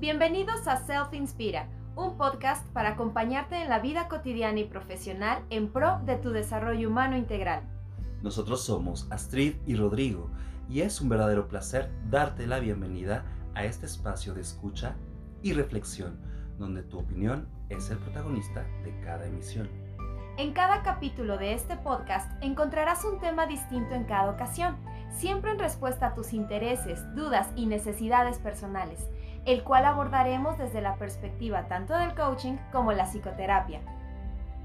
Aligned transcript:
Bienvenidos 0.00 0.66
a 0.66 0.78
Self 0.78 1.12
Inspira, 1.12 1.68
un 1.94 2.16
podcast 2.16 2.66
para 2.68 2.92
acompañarte 2.92 3.60
en 3.60 3.68
la 3.68 3.80
vida 3.80 4.08
cotidiana 4.08 4.58
y 4.58 4.64
profesional 4.64 5.44
en 5.50 5.70
pro 5.70 6.00
de 6.06 6.16
tu 6.16 6.30
desarrollo 6.30 6.88
humano 6.88 7.18
integral. 7.18 7.64
Nosotros 8.22 8.64
somos 8.64 9.06
Astrid 9.10 9.56
y 9.66 9.76
Rodrigo 9.76 10.30
y 10.70 10.80
es 10.80 11.02
un 11.02 11.10
verdadero 11.10 11.48
placer 11.48 11.90
darte 12.08 12.46
la 12.46 12.60
bienvenida 12.60 13.26
a 13.54 13.66
este 13.66 13.84
espacio 13.84 14.32
de 14.32 14.40
escucha 14.40 14.96
y 15.42 15.52
reflexión, 15.52 16.18
donde 16.58 16.82
tu 16.82 16.98
opinión 16.98 17.46
es 17.68 17.90
el 17.90 17.98
protagonista 17.98 18.64
de 18.82 18.98
cada 19.04 19.26
emisión. 19.26 19.68
En 20.38 20.54
cada 20.54 20.82
capítulo 20.82 21.36
de 21.36 21.52
este 21.52 21.76
podcast 21.76 22.42
encontrarás 22.42 23.04
un 23.04 23.20
tema 23.20 23.46
distinto 23.46 23.94
en 23.94 24.04
cada 24.04 24.30
ocasión, 24.30 24.78
siempre 25.10 25.50
en 25.50 25.58
respuesta 25.58 26.06
a 26.06 26.14
tus 26.14 26.32
intereses, 26.32 27.04
dudas 27.14 27.48
y 27.54 27.66
necesidades 27.66 28.38
personales 28.38 29.06
el 29.46 29.62
cual 29.64 29.84
abordaremos 29.84 30.58
desde 30.58 30.80
la 30.80 30.96
perspectiva 30.96 31.66
tanto 31.68 31.96
del 31.96 32.14
coaching 32.14 32.56
como 32.72 32.92
la 32.92 33.06
psicoterapia. 33.06 33.80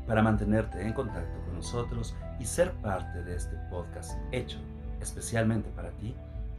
Para 0.07 0.21
mantenerte 0.21 0.81
en 0.81 0.93
contacto 0.93 1.39
con 1.45 1.55
nosotros 1.55 2.15
y 2.39 2.45
ser 2.45 2.71
parte 2.73 3.23
de 3.23 3.35
este 3.35 3.55
podcast 3.69 4.19
hecho 4.31 4.59
especialmente 5.01 5.69
para 5.71 5.91
ti, 5.91 6.15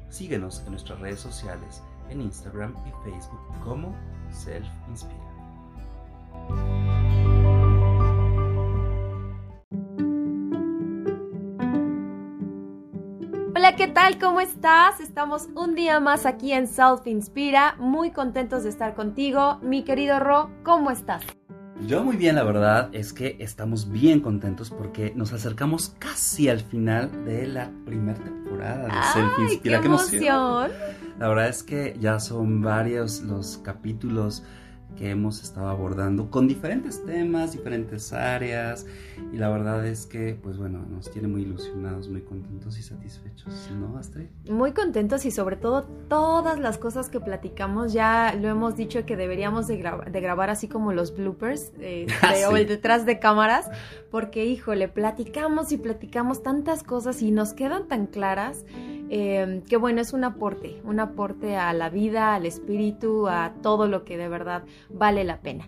síguenos 0.09 0.63
en 0.65 0.73
nuestras 0.73 1.01
redes 1.01 1.21
sociales 1.21 1.83
en 2.11 2.21
Instagram 2.21 2.75
y 2.87 3.11
Facebook 3.11 3.41
como 3.65 3.95
Self 4.31 4.67
Inspira. 4.89 5.21
¿Qué 13.77 13.89
tal? 13.89 14.19
¿Cómo 14.19 14.41
estás? 14.41 15.01
Estamos 15.01 15.49
un 15.55 15.75
día 15.75 16.01
más 16.01 16.25
aquí 16.25 16.53
en 16.53 16.67
Self 16.67 17.07
Inspira, 17.07 17.77
muy 17.79 18.11
contentos 18.11 18.63
de 18.63 18.71
estar 18.71 18.95
contigo. 18.95 19.59
Mi 19.61 19.83
querido 19.83 20.19
Ro, 20.19 20.51
¿cómo 20.63 20.91
estás? 20.91 21.23
Yo 21.87 22.03
muy 22.03 22.17
bien, 22.17 22.37
la 22.37 22.45
verdad 22.45 22.89
es 22.93 23.13
que 23.13 23.37
estamos 23.39 23.91
bien 23.91 24.21
contentos 24.21 24.71
porque 24.71 25.13
nos 25.15 25.35
acercamos 25.35 25.95
casi 25.99 26.49
al 26.49 26.61
final 26.61 27.27
de 27.27 27.49
la 27.49 27.71
primera 27.85 28.19
temporada 28.19 28.87
de 28.87 29.13
Self 29.13 29.39
Inspira. 29.41 29.81
¡Qué 29.81 29.87
emoción! 29.87 30.71
La 31.19 31.29
verdad 31.29 31.49
es 31.49 31.63
que 31.63 31.97
ya 32.01 32.19
son 32.19 32.63
varios 32.63 33.21
los 33.21 33.59
capítulos 33.59 34.43
que 34.97 35.11
hemos 35.11 35.43
estado 35.43 35.69
abordando 35.69 36.31
con 36.31 36.49
diferentes 36.49 37.05
temas, 37.05 37.53
diferentes 37.53 38.13
áreas 38.13 38.87
y 39.33 39.37
la 39.37 39.49
verdad 39.49 39.87
es 39.87 40.07
que 40.07 40.39
pues 40.43 40.57
bueno, 40.57 40.85
nos 40.91 41.11
tiene 41.11 41.29
muy 41.29 41.43
ilusionados, 41.43 42.09
muy 42.09 42.23
contentos 42.23 42.79
y 42.79 42.83
satisfechos, 42.83 43.71
¿no, 43.79 43.99
Astrid? 43.99 44.27
Muy 44.49 44.73
contentos 44.73 45.25
y 45.25 45.31
sobre 45.31 45.57
todo 45.57 45.83
todas 46.09 46.59
las 46.59 46.79
cosas 46.79 47.09
que 47.09 47.21
platicamos 47.21 47.93
ya 47.93 48.35
lo 48.35 48.49
hemos 48.49 48.77
dicho 48.77 49.05
que 49.05 49.17
deberíamos 49.17 49.67
de, 49.67 49.77
de 49.77 50.21
grabar 50.21 50.51
así 50.51 50.69
como 50.69 50.93
los 50.93 51.17
bloopers 51.17 51.73
eh, 51.81 52.07
ah, 52.23 52.35
o 52.51 52.57
el 52.57 52.67
detrás 52.67 53.07
de 53.07 53.19
cámaras 53.19 53.71
porque 54.11 54.47
híjole, 54.47 54.89
platicamos 54.89 55.73
y 55.73 55.77
platicamos 55.77 56.43
tantas 56.43 56.83
cosas 56.83 57.23
y 57.23 57.31
nos 57.31 57.53
quedan 57.53 57.87
tan 57.89 58.07
claras 58.07 58.65
eh, 59.11 59.63
que 59.69 59.77
bueno, 59.77 60.01
es 60.01 60.13
un 60.13 60.25
aporte, 60.25 60.81
un 60.85 61.01
aporte 61.01 61.57
a 61.57 61.73
la 61.73 61.91
vida, 61.91 62.35
al 62.35 62.47
espíritu, 62.47 63.29
a 63.29 63.55
todo 63.63 63.87
lo 63.87 64.05
que 64.05 64.17
de 64.17 64.29
verdad 64.29 64.65
vale 64.89 65.25
la 65.25 65.41
pena. 65.41 65.67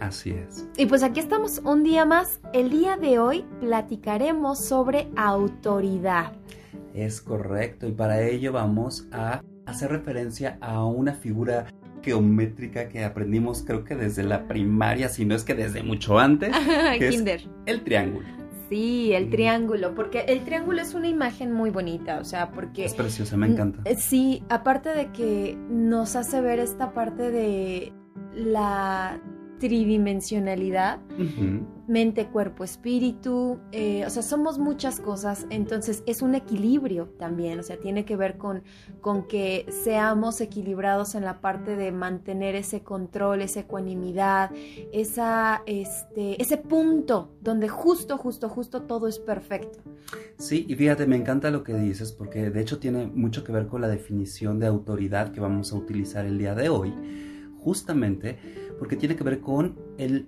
Así 0.00 0.30
es. 0.30 0.68
Y 0.76 0.86
pues 0.86 1.02
aquí 1.02 1.20
estamos 1.20 1.60
un 1.64 1.82
día 1.82 2.04
más. 2.04 2.40
El 2.52 2.70
día 2.70 2.96
de 2.96 3.18
hoy 3.18 3.44
platicaremos 3.60 4.64
sobre 4.64 5.08
autoridad. 5.16 6.32
Es 6.94 7.20
correcto 7.20 7.86
y 7.86 7.92
para 7.92 8.22
ello 8.22 8.52
vamos 8.52 9.06
a 9.12 9.42
hacer 9.66 9.90
referencia 9.90 10.56
a 10.60 10.84
una 10.84 11.12
figura 11.12 11.66
geométrica 12.02 12.88
que 12.88 13.04
aprendimos 13.04 13.64
creo 13.66 13.82
que 13.82 13.96
desde 13.96 14.22
la 14.22 14.46
primaria, 14.46 15.08
si 15.08 15.24
no 15.24 15.34
es 15.34 15.42
que 15.42 15.54
desde 15.54 15.82
mucho 15.82 16.18
antes, 16.18 16.54
que 16.98 17.08
Kinder. 17.08 17.40
Es 17.40 17.48
el 17.66 17.82
triángulo. 17.82 18.26
Sí, 18.68 19.12
el 19.12 19.30
triángulo, 19.30 19.94
porque 19.94 20.20
el 20.28 20.44
triángulo 20.44 20.82
es 20.82 20.94
una 20.94 21.08
imagen 21.08 21.52
muy 21.52 21.70
bonita, 21.70 22.18
o 22.18 22.24
sea, 22.24 22.50
porque... 22.50 22.84
Es 22.84 22.94
preciosa, 22.94 23.36
me 23.36 23.46
encanta. 23.46 23.80
Eh, 23.84 23.96
sí, 23.96 24.42
aparte 24.48 24.90
de 24.90 25.12
que 25.12 25.56
nos 25.68 26.16
hace 26.16 26.40
ver 26.40 26.58
esta 26.58 26.92
parte 26.92 27.30
de 27.30 27.92
la 28.34 29.20
tridimensionalidad, 29.58 31.00
mente, 31.86 32.26
cuerpo, 32.26 32.64
espíritu, 32.64 33.58
eh, 33.72 34.04
o 34.06 34.10
sea, 34.10 34.22
somos 34.22 34.58
muchas 34.58 35.00
cosas, 35.00 35.46
entonces 35.50 36.02
es 36.06 36.22
un 36.22 36.34
equilibrio 36.34 37.08
también, 37.18 37.58
o 37.60 37.62
sea, 37.62 37.78
tiene 37.78 38.04
que 38.04 38.16
ver 38.16 38.36
con, 38.36 38.62
con 39.00 39.26
que 39.26 39.66
seamos 39.84 40.40
equilibrados 40.40 41.14
en 41.14 41.24
la 41.24 41.40
parte 41.40 41.76
de 41.76 41.92
mantener 41.92 42.54
ese 42.54 42.82
control, 42.82 43.42
esa 43.42 43.60
ecuanimidad, 43.60 44.50
esa, 44.92 45.62
este, 45.66 46.40
ese 46.40 46.56
punto 46.56 47.36
donde 47.40 47.68
justo, 47.68 48.18
justo, 48.18 48.48
justo 48.48 48.82
todo 48.82 49.08
es 49.08 49.18
perfecto. 49.18 49.78
Sí, 50.38 50.66
y 50.68 50.74
fíjate, 50.74 51.06
me 51.06 51.16
encanta 51.16 51.50
lo 51.50 51.62
que 51.62 51.74
dices, 51.74 52.12
porque 52.12 52.50
de 52.50 52.60
hecho 52.60 52.78
tiene 52.78 53.06
mucho 53.06 53.42
que 53.44 53.52
ver 53.52 53.66
con 53.66 53.80
la 53.80 53.88
definición 53.88 54.58
de 54.58 54.66
autoridad 54.66 55.32
que 55.32 55.40
vamos 55.40 55.72
a 55.72 55.76
utilizar 55.76 56.26
el 56.26 56.38
día 56.38 56.54
de 56.54 56.68
hoy 56.68 56.92
justamente 57.66 58.38
porque 58.78 58.96
tiene 58.96 59.16
que 59.16 59.24
ver 59.24 59.40
con 59.40 59.78
el 59.98 60.26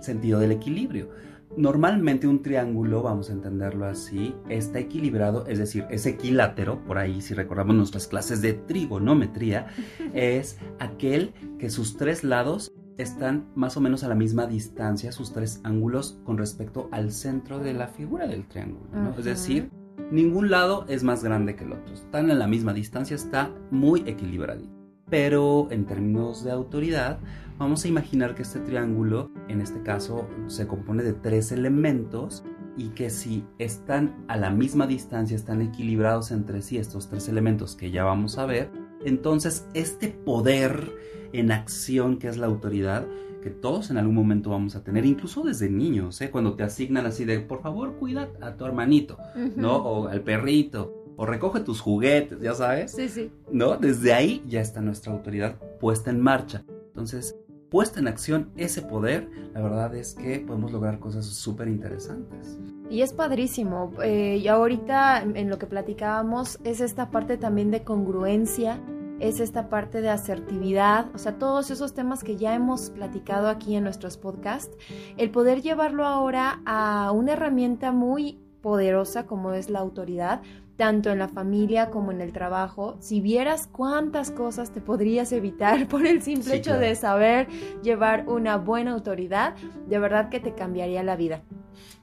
sentido 0.00 0.40
del 0.40 0.52
equilibrio. 0.52 1.10
Normalmente 1.56 2.26
un 2.26 2.40
triángulo, 2.40 3.02
vamos 3.02 3.28
a 3.28 3.34
entenderlo 3.34 3.84
así, 3.84 4.34
está 4.48 4.78
equilibrado, 4.78 5.46
es 5.46 5.58
decir, 5.58 5.84
es 5.90 6.06
equilátero, 6.06 6.82
por 6.86 6.96
ahí 6.96 7.20
si 7.20 7.34
recordamos 7.34 7.76
nuestras 7.76 8.06
clases 8.06 8.40
de 8.40 8.54
trigonometría, 8.54 9.66
es 10.14 10.58
aquel 10.78 11.34
que 11.58 11.68
sus 11.68 11.98
tres 11.98 12.24
lados 12.24 12.72
están 12.96 13.50
más 13.54 13.76
o 13.76 13.82
menos 13.82 14.02
a 14.02 14.08
la 14.08 14.14
misma 14.14 14.46
distancia, 14.46 15.12
sus 15.12 15.32
tres 15.34 15.60
ángulos 15.62 16.18
con 16.24 16.38
respecto 16.38 16.88
al 16.90 17.12
centro 17.12 17.58
de 17.58 17.74
la 17.74 17.88
figura 17.88 18.26
del 18.26 18.46
triángulo, 18.46 18.86
Es 19.18 19.24
decir, 19.26 19.70
ningún 20.10 20.50
lado 20.50 20.86
es 20.88 21.02
más 21.04 21.22
grande 21.22 21.54
que 21.54 21.64
el 21.64 21.72
otro, 21.72 21.92
están 21.92 22.30
a 22.30 22.34
la 22.34 22.46
misma 22.46 22.72
distancia, 22.72 23.14
está 23.14 23.50
muy 23.70 24.00
equilibrado 24.06 24.81
pero 25.12 25.68
en 25.70 25.84
términos 25.84 26.42
de 26.42 26.52
autoridad, 26.52 27.18
vamos 27.58 27.84
a 27.84 27.88
imaginar 27.88 28.34
que 28.34 28.40
este 28.40 28.60
triángulo, 28.60 29.30
en 29.46 29.60
este 29.60 29.82
caso, 29.82 30.26
se 30.46 30.66
compone 30.66 31.02
de 31.02 31.12
tres 31.12 31.52
elementos 31.52 32.44
y 32.78 32.88
que 32.94 33.10
si 33.10 33.44
están 33.58 34.24
a 34.28 34.38
la 34.38 34.48
misma 34.48 34.86
distancia, 34.86 35.36
están 35.36 35.60
equilibrados 35.60 36.30
entre 36.30 36.62
sí 36.62 36.78
estos 36.78 37.10
tres 37.10 37.28
elementos 37.28 37.76
que 37.76 37.90
ya 37.90 38.04
vamos 38.04 38.38
a 38.38 38.46
ver, 38.46 38.70
entonces 39.04 39.68
este 39.74 40.08
poder 40.08 40.90
en 41.34 41.52
acción 41.52 42.18
que 42.18 42.28
es 42.28 42.38
la 42.38 42.46
autoridad, 42.46 43.06
que 43.42 43.50
todos 43.50 43.90
en 43.90 43.98
algún 43.98 44.14
momento 44.14 44.48
vamos 44.48 44.76
a 44.76 44.82
tener, 44.82 45.04
incluso 45.04 45.42
desde 45.42 45.68
niños, 45.68 46.22
¿eh? 46.22 46.30
cuando 46.30 46.54
te 46.54 46.62
asignan 46.62 47.04
así 47.04 47.26
de, 47.26 47.38
por 47.40 47.60
favor, 47.60 47.96
cuida 47.98 48.30
a 48.40 48.56
tu 48.56 48.64
hermanito, 48.64 49.18
¿no? 49.56 49.76
O 49.76 50.08
al 50.08 50.22
perrito, 50.22 51.01
o 51.22 51.24
recoge 51.24 51.60
tus 51.60 51.80
juguetes, 51.80 52.40
ya 52.40 52.52
sabes. 52.52 52.90
Sí, 52.90 53.08
sí. 53.08 53.30
¿No? 53.52 53.76
Desde 53.76 54.12
ahí 54.12 54.42
ya 54.48 54.60
está 54.60 54.80
nuestra 54.80 55.12
autoridad 55.12 55.54
puesta 55.78 56.10
en 56.10 56.20
marcha. 56.20 56.64
Entonces, 56.88 57.36
puesta 57.70 58.00
en 58.00 58.08
acción 58.08 58.50
ese 58.56 58.82
poder, 58.82 59.28
la 59.54 59.62
verdad 59.62 59.94
es 59.94 60.14
que 60.16 60.40
podemos 60.40 60.72
lograr 60.72 60.98
cosas 60.98 61.24
súper 61.26 61.68
interesantes. 61.68 62.58
Y 62.90 63.02
es 63.02 63.12
padrísimo. 63.12 63.92
Eh, 64.02 64.40
y 64.42 64.48
ahorita 64.48 65.22
en 65.22 65.48
lo 65.48 65.60
que 65.60 65.66
platicábamos 65.66 66.58
es 66.64 66.80
esta 66.80 67.12
parte 67.12 67.36
también 67.36 67.70
de 67.70 67.84
congruencia, 67.84 68.80
es 69.20 69.38
esta 69.38 69.68
parte 69.68 70.00
de 70.00 70.10
asertividad, 70.10 71.06
o 71.14 71.18
sea, 71.18 71.38
todos 71.38 71.70
esos 71.70 71.94
temas 71.94 72.24
que 72.24 72.36
ya 72.36 72.52
hemos 72.52 72.90
platicado 72.90 73.46
aquí 73.46 73.76
en 73.76 73.84
nuestros 73.84 74.16
podcasts, 74.16 74.76
el 75.16 75.30
poder 75.30 75.62
llevarlo 75.62 76.04
ahora 76.04 76.62
a 76.66 77.12
una 77.12 77.34
herramienta 77.34 77.92
muy 77.92 78.40
poderosa 78.62 79.26
como 79.26 79.52
es 79.52 79.68
la 79.68 79.80
autoridad, 79.80 80.40
tanto 80.82 81.10
en 81.10 81.20
la 81.20 81.28
familia 81.28 81.90
como 81.90 82.10
en 82.10 82.20
el 82.20 82.32
trabajo, 82.32 82.96
si 82.98 83.20
vieras 83.20 83.68
cuántas 83.70 84.32
cosas 84.32 84.72
te 84.72 84.80
podrías 84.80 85.30
evitar 85.30 85.86
por 85.88 86.04
el 86.04 86.22
simple 86.22 86.56
hecho 86.56 86.76
de 86.76 86.96
saber 86.96 87.46
llevar 87.84 88.28
una 88.28 88.56
buena 88.56 88.90
autoridad, 88.90 89.54
de 89.88 89.98
verdad 90.00 90.28
que 90.28 90.40
te 90.40 90.56
cambiaría 90.56 91.04
la 91.04 91.14
vida. 91.14 91.44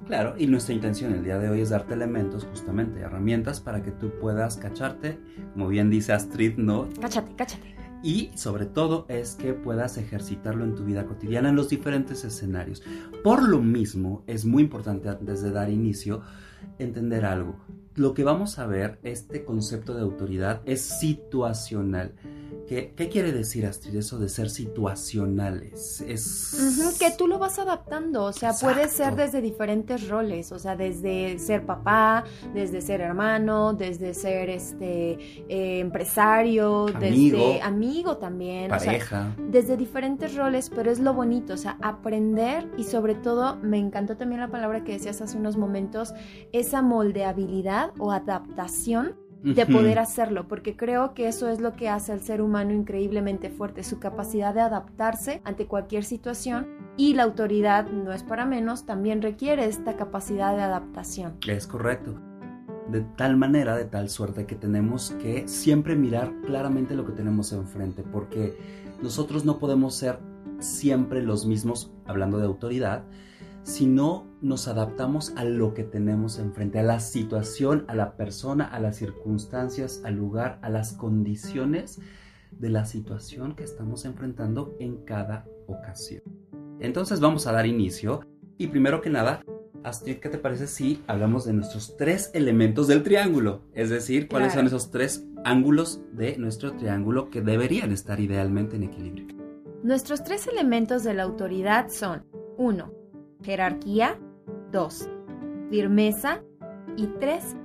Claro, 0.07 0.35
y 0.37 0.47
nuestra 0.47 0.73
intención 0.73 1.11
el 1.11 1.25
día 1.25 1.37
de 1.39 1.49
hoy 1.49 1.59
es 1.59 1.71
darte 1.71 1.93
elementos, 1.93 2.45
justamente, 2.45 3.01
herramientas 3.01 3.59
para 3.59 3.83
que 3.83 3.91
tú 3.91 4.13
puedas 4.17 4.55
cacharte, 4.55 5.19
como 5.51 5.67
bien 5.67 5.89
dice 5.89 6.13
Astrid, 6.13 6.55
¿no? 6.55 6.87
Cáchate, 7.01 7.35
cáchate. 7.35 7.75
Y 8.01 8.31
sobre 8.35 8.65
todo 8.65 9.05
es 9.09 9.35
que 9.35 9.53
puedas 9.53 9.97
ejercitarlo 9.97 10.63
en 10.63 10.75
tu 10.75 10.85
vida 10.85 11.05
cotidiana 11.05 11.49
en 11.49 11.57
los 11.57 11.67
diferentes 11.67 12.23
escenarios. 12.23 12.81
Por 13.25 13.43
lo 13.45 13.59
mismo, 13.59 14.23
es 14.25 14.45
muy 14.45 14.63
importante 14.63 15.09
antes 15.09 15.41
de 15.41 15.51
dar 15.51 15.69
inicio 15.69 16.21
entender 16.77 17.25
algo 17.25 17.57
lo 17.99 18.13
que 18.13 18.23
vamos 18.23 18.59
a 18.59 18.65
ver, 18.65 18.97
este 19.03 19.43
concepto 19.43 19.93
de 19.93 20.01
autoridad 20.01 20.61
es 20.65 20.81
situacional. 20.81 22.13
¿Qué, 22.65 22.93
¿Qué, 22.95 23.09
quiere 23.09 23.31
decir, 23.31 23.65
Astrid, 23.65 23.95
eso 23.95 24.19
de 24.19 24.29
ser 24.29 24.49
situacionales? 24.49 26.01
Es... 26.07 26.95
que 26.99 27.11
tú 27.11 27.27
lo 27.27 27.39
vas 27.39 27.59
adaptando, 27.59 28.25
o 28.25 28.31
sea, 28.31 28.53
puede 28.53 28.87
ser 28.87 29.15
desde 29.15 29.41
diferentes 29.41 30.07
roles, 30.07 30.51
o 30.51 30.59
sea, 30.59 30.75
desde 30.75 31.39
ser 31.39 31.65
papá, 31.65 32.23
desde 32.53 32.81
ser 32.81 33.01
hermano, 33.01 33.73
desde 33.73 34.13
ser 34.13 34.49
este 34.49 35.13
eh, 35.49 35.79
empresario, 35.79 36.85
desde 36.99 37.61
amigo 37.61 38.17
también, 38.17 38.69
pareja. 38.69 39.35
desde 39.49 39.75
diferentes 39.75 40.35
roles, 40.35 40.69
pero 40.69 40.91
es 40.91 40.99
lo 40.99 41.13
bonito, 41.13 41.53
o 41.53 41.57
sea, 41.57 41.77
aprender 41.81 42.69
y 42.77 42.83
sobre 42.83 43.15
todo, 43.15 43.57
me 43.57 43.79
encantó 43.79 44.15
también 44.15 44.41
la 44.41 44.49
palabra 44.49 44.83
que 44.83 44.93
decías 44.93 45.21
hace 45.21 45.37
unos 45.37 45.57
momentos, 45.57 46.13
esa 46.51 46.81
moldeabilidad 46.81 47.88
o 47.97 48.11
adaptación 48.11 49.15
de 49.43 49.65
poder 49.65 49.99
hacerlo, 49.99 50.47
porque 50.47 50.75
creo 50.75 51.13
que 51.13 51.27
eso 51.27 51.47
es 51.47 51.61
lo 51.61 51.73
que 51.73 51.87
hace 51.87 52.11
al 52.11 52.19
ser 52.19 52.41
humano 52.41 52.73
increíblemente 52.73 53.49
fuerte, 53.49 53.83
su 53.83 53.99
capacidad 53.99 54.53
de 54.53 54.61
adaptarse 54.61 55.41
ante 55.45 55.65
cualquier 55.65 56.03
situación 56.03 56.67
y 56.97 57.13
la 57.13 57.23
autoridad, 57.23 57.89
no 57.89 58.11
es 58.11 58.23
para 58.23 58.45
menos, 58.45 58.85
también 58.85 59.21
requiere 59.21 59.65
esta 59.65 59.95
capacidad 59.95 60.55
de 60.55 60.63
adaptación. 60.63 61.37
Es 61.47 61.67
correcto. 61.67 62.19
De 62.89 63.01
tal 63.01 63.37
manera, 63.37 63.77
de 63.77 63.85
tal 63.85 64.09
suerte 64.09 64.45
que 64.45 64.55
tenemos 64.55 65.11
que 65.21 65.47
siempre 65.47 65.95
mirar 65.95 66.33
claramente 66.45 66.95
lo 66.95 67.05
que 67.05 67.13
tenemos 67.13 67.53
enfrente, 67.53 68.03
porque 68.03 68.57
nosotros 69.01 69.45
no 69.45 69.59
podemos 69.59 69.95
ser 69.95 70.19
siempre 70.59 71.23
los 71.23 71.45
mismos, 71.45 71.93
hablando 72.05 72.39
de 72.39 72.45
autoridad, 72.45 73.03
si 73.63 73.85
no 73.85 74.28
nos 74.41 74.67
adaptamos 74.67 75.33
a 75.35 75.43
lo 75.43 75.73
que 75.73 75.83
tenemos 75.83 76.39
enfrente, 76.39 76.79
a 76.79 76.83
la 76.83 76.99
situación, 76.99 77.85
a 77.87 77.95
la 77.95 78.15
persona, 78.15 78.65
a 78.65 78.79
las 78.79 78.97
circunstancias, 78.97 80.01
al 80.05 80.15
lugar, 80.15 80.59
a 80.61 80.69
las 80.69 80.93
condiciones 80.93 81.99
de 82.51 82.69
la 82.69 82.85
situación 82.85 83.55
que 83.55 83.63
estamos 83.63 84.05
enfrentando 84.05 84.75
en 84.79 85.03
cada 85.05 85.45
ocasión. 85.67 86.23
Entonces 86.79 87.19
vamos 87.19 87.47
a 87.47 87.51
dar 87.51 87.65
inicio 87.65 88.21
y 88.57 88.67
primero 88.67 89.01
que 89.01 89.09
nada, 89.09 89.43
Astrid, 89.83 90.17
¿qué 90.17 90.29
te 90.29 90.37
parece 90.37 90.67
si 90.67 91.03
hablamos 91.07 91.45
de 91.45 91.53
nuestros 91.53 91.95
tres 91.97 92.31
elementos 92.33 92.87
del 92.87 93.03
triángulo? 93.03 93.61
Es 93.73 93.89
decir, 93.89 94.27
cuáles 94.27 94.53
son 94.53 94.67
esos 94.67 94.91
tres 94.91 95.25
ángulos 95.43 96.01
de 96.11 96.37
nuestro 96.37 96.73
triángulo 96.73 97.29
que 97.29 97.41
deberían 97.41 97.91
estar 97.91 98.19
idealmente 98.19 98.75
en 98.75 98.83
equilibrio. 98.83 99.27
Nuestros 99.83 100.23
tres 100.23 100.47
elementos 100.47 101.03
de 101.03 101.13
la 101.13 101.23
autoridad 101.23 101.89
son 101.89 102.25
1 102.57 102.99
jerarquía, 103.43 104.19
2. 104.71 105.09
Firmeza 105.71 106.43
y 106.95 107.07
3. 107.19 107.55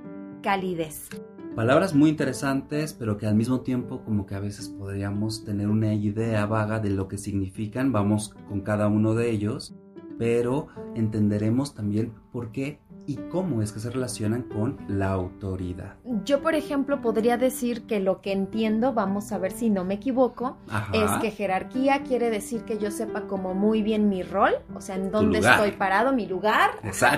Calidez. 0.41 1.09
Palabras 1.55 1.93
muy 1.93 2.09
interesantes, 2.09 2.93
pero 2.93 3.17
que 3.17 3.27
al 3.27 3.35
mismo 3.35 3.61
tiempo 3.61 4.03
como 4.03 4.25
que 4.25 4.35
a 4.35 4.39
veces 4.39 4.69
podríamos 4.69 5.45
tener 5.45 5.69
una 5.69 5.93
idea 5.93 6.45
vaga 6.45 6.79
de 6.79 6.89
lo 6.89 7.07
que 7.07 7.17
significan. 7.17 7.91
Vamos 7.91 8.35
con 8.49 8.61
cada 8.61 8.87
uno 8.87 9.13
de 9.13 9.31
ellos, 9.31 9.75
pero 10.17 10.67
entenderemos 10.95 11.73
también 11.73 12.13
por 12.31 12.51
qué 12.51 12.79
y 13.07 13.15
cómo 13.29 13.61
es 13.61 13.71
que 13.71 13.79
se 13.79 13.89
relacionan 13.89 14.43
con 14.43 14.77
la 14.87 15.11
autoridad. 15.11 15.95
Yo, 16.23 16.41
por 16.41 16.55
ejemplo, 16.55 17.01
podría 17.01 17.37
decir 17.37 17.83
que 17.83 17.99
lo 17.99 18.21
que 18.21 18.31
entiendo, 18.31 18.93
vamos 18.93 19.31
a 19.31 19.37
ver 19.37 19.51
si 19.51 19.69
no 19.69 19.83
me 19.83 19.95
equivoco, 19.95 20.57
es 20.93 21.11
que 21.21 21.31
jerarquía 21.31 22.03
quiere 22.03 22.29
decir 22.29 22.61
que 22.61 22.77
yo 22.77 22.91
sepa 22.91 23.27
como 23.27 23.53
muy 23.53 23.81
bien 23.81 24.09
mi 24.09 24.23
rol, 24.23 24.53
o 24.73 24.81
sea, 24.81 24.95
en 24.95 25.11
dónde 25.11 25.39
estoy 25.39 25.71
parado, 25.71 26.13
mi 26.13 26.25
lugar, 26.25 26.71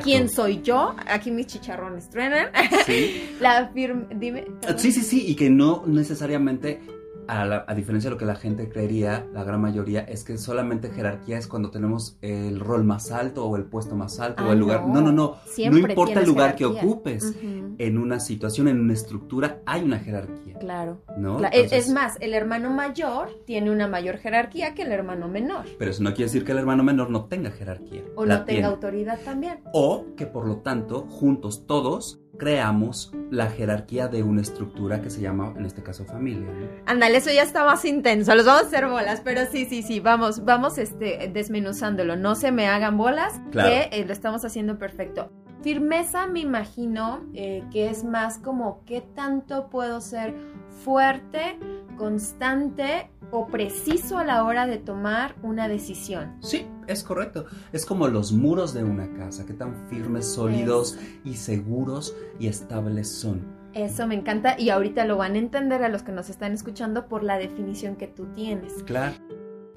quién 0.03 0.29
soy 0.29 0.61
yo. 0.61 0.95
Aquí 1.07 1.31
mis 1.31 1.47
chicharrones 1.47 2.09
truenan. 2.09 2.47
Sí. 2.85 3.35
la 3.39 3.67
firma, 3.69 4.07
dime. 4.15 4.45
Sí, 4.77 4.91
sí, 4.91 5.01
sí, 5.01 5.25
y 5.27 5.35
que 5.35 5.49
no 5.49 5.83
necesariamente 5.85 6.81
a, 7.27 7.73
diferencia 7.75 8.09
de 8.09 8.15
lo 8.15 8.17
que 8.17 8.25
la 8.25 8.35
gente 8.35 8.69
creería, 8.69 9.25
la 9.33 9.43
gran 9.43 9.61
mayoría, 9.61 10.01
es 10.01 10.23
que 10.23 10.37
solamente 10.37 10.89
jerarquía 10.89 11.37
es 11.37 11.47
cuando 11.47 11.71
tenemos 11.71 12.17
el 12.21 12.59
rol 12.59 12.83
más 12.83 13.11
alto 13.11 13.45
o 13.45 13.55
el 13.55 13.65
puesto 13.65 13.95
más 13.95 14.19
alto 14.19 14.43
o 14.43 14.47
el 14.47 14.57
ah, 14.57 14.59
lugar. 14.59 14.87
No, 14.87 15.01
no, 15.01 15.11
no. 15.11 15.37
no 15.69 15.77
importa 15.77 16.21
el 16.21 16.27
lugar 16.27 16.55
que 16.55 16.65
ocupes. 16.65 17.35
En 17.79 17.97
una 17.97 18.19
situación, 18.19 18.67
en 18.67 18.79
una 18.79 18.93
estructura, 18.93 19.61
hay 19.65 19.83
una 19.83 19.99
jerarquía. 19.99 20.57
Claro. 20.59 21.01
¿no? 21.17 21.39
es, 21.51 21.89
más, 21.89 22.17
el 22.19 22.33
hermano 22.33 22.71
mayor 22.71 23.29
tiene 23.45 23.71
una 23.71 23.87
mayor 23.87 24.17
jerarquía 24.17 24.73
que 24.73 24.83
el 24.83 24.91
hermano 24.91 25.27
menor. 25.27 25.65
Pero 25.77 25.91
eso 25.91 26.03
no 26.03 26.09
quiere 26.11 26.25
decir 26.25 26.43
que 26.43 26.53
el 26.53 26.57
hermano 26.59 26.83
menor 26.83 27.09
no 27.09 27.25
tenga 27.25 27.51
jerarquía. 27.51 28.03
O 28.15 28.25
no 28.25 28.43
tenga 28.45 28.67
autoridad 28.67 29.19
también. 29.23 29.59
O 29.73 30.05
que 30.15 30.25
por 30.25 30.47
lo 30.47 30.57
tanto, 30.57 31.01
juntos 31.01 31.65
todos 31.67 32.19
creamos 32.37 33.11
la 33.29 33.47
jerarquía 33.47 34.07
de 34.07 34.23
una 34.23 34.41
estructura 34.41 35.01
que 35.01 35.09
se 35.09 35.21
llama, 35.21 35.53
en 35.57 35.65
este 35.65 35.83
caso, 35.83 36.05
familia. 36.05 36.47
Ándale, 36.85 37.17
eso 37.17 37.31
ya 37.31 37.43
está 37.43 37.65
más 37.65 37.83
intenso, 37.85 38.33
los 38.35 38.45
vamos 38.45 38.63
a 38.63 38.67
hacer 38.67 38.87
bolas, 38.87 39.21
pero 39.23 39.41
sí, 39.51 39.65
sí, 39.65 39.81
sí, 39.81 39.99
vamos, 39.99 40.45
vamos 40.45 40.77
este, 40.77 41.29
desmenuzándolo, 41.33 42.15
no 42.15 42.35
se 42.35 42.51
me 42.51 42.67
hagan 42.67 42.97
bolas, 42.97 43.41
que 43.51 43.89
eh, 43.91 44.05
lo 44.05 44.13
estamos 44.13 44.45
haciendo 44.45 44.77
perfecto. 44.77 45.31
Firmeza 45.61 46.27
me 46.27 46.39
imagino 46.41 47.25
eh, 47.33 47.63
que 47.71 47.89
es 47.89 48.03
más 48.03 48.37
como 48.37 48.83
qué 48.85 49.01
tanto 49.01 49.69
puedo 49.69 50.01
ser 50.01 50.35
fuerte, 50.83 51.57
constante 51.97 53.09
o 53.31 53.47
preciso 53.47 54.17
a 54.17 54.23
la 54.23 54.43
hora 54.43 54.67
de 54.67 54.77
tomar 54.77 55.35
una 55.43 55.67
decisión. 55.67 56.35
Sí, 56.41 56.67
es 56.87 57.03
correcto. 57.03 57.45
Es 57.71 57.85
como 57.85 58.07
los 58.07 58.31
muros 58.31 58.73
de 58.73 58.83
una 58.83 59.11
casa, 59.13 59.45
qué 59.45 59.53
tan 59.53 59.87
firmes, 59.89 60.25
sólidos 60.25 60.97
y 61.23 61.35
seguros 61.35 62.15
y 62.39 62.47
estables 62.47 63.09
son. 63.09 63.45
Eso 63.73 64.07
me 64.07 64.15
encanta 64.15 64.59
y 64.59 64.69
ahorita 64.69 65.05
lo 65.05 65.17
van 65.17 65.35
a 65.35 65.39
entender 65.39 65.83
a 65.83 65.89
los 65.89 66.03
que 66.03 66.11
nos 66.11 66.29
están 66.29 66.53
escuchando 66.53 67.07
por 67.07 67.23
la 67.23 67.37
definición 67.37 67.95
que 67.95 68.07
tú 68.07 68.25
tienes. 68.33 68.73
Claro. 68.85 69.15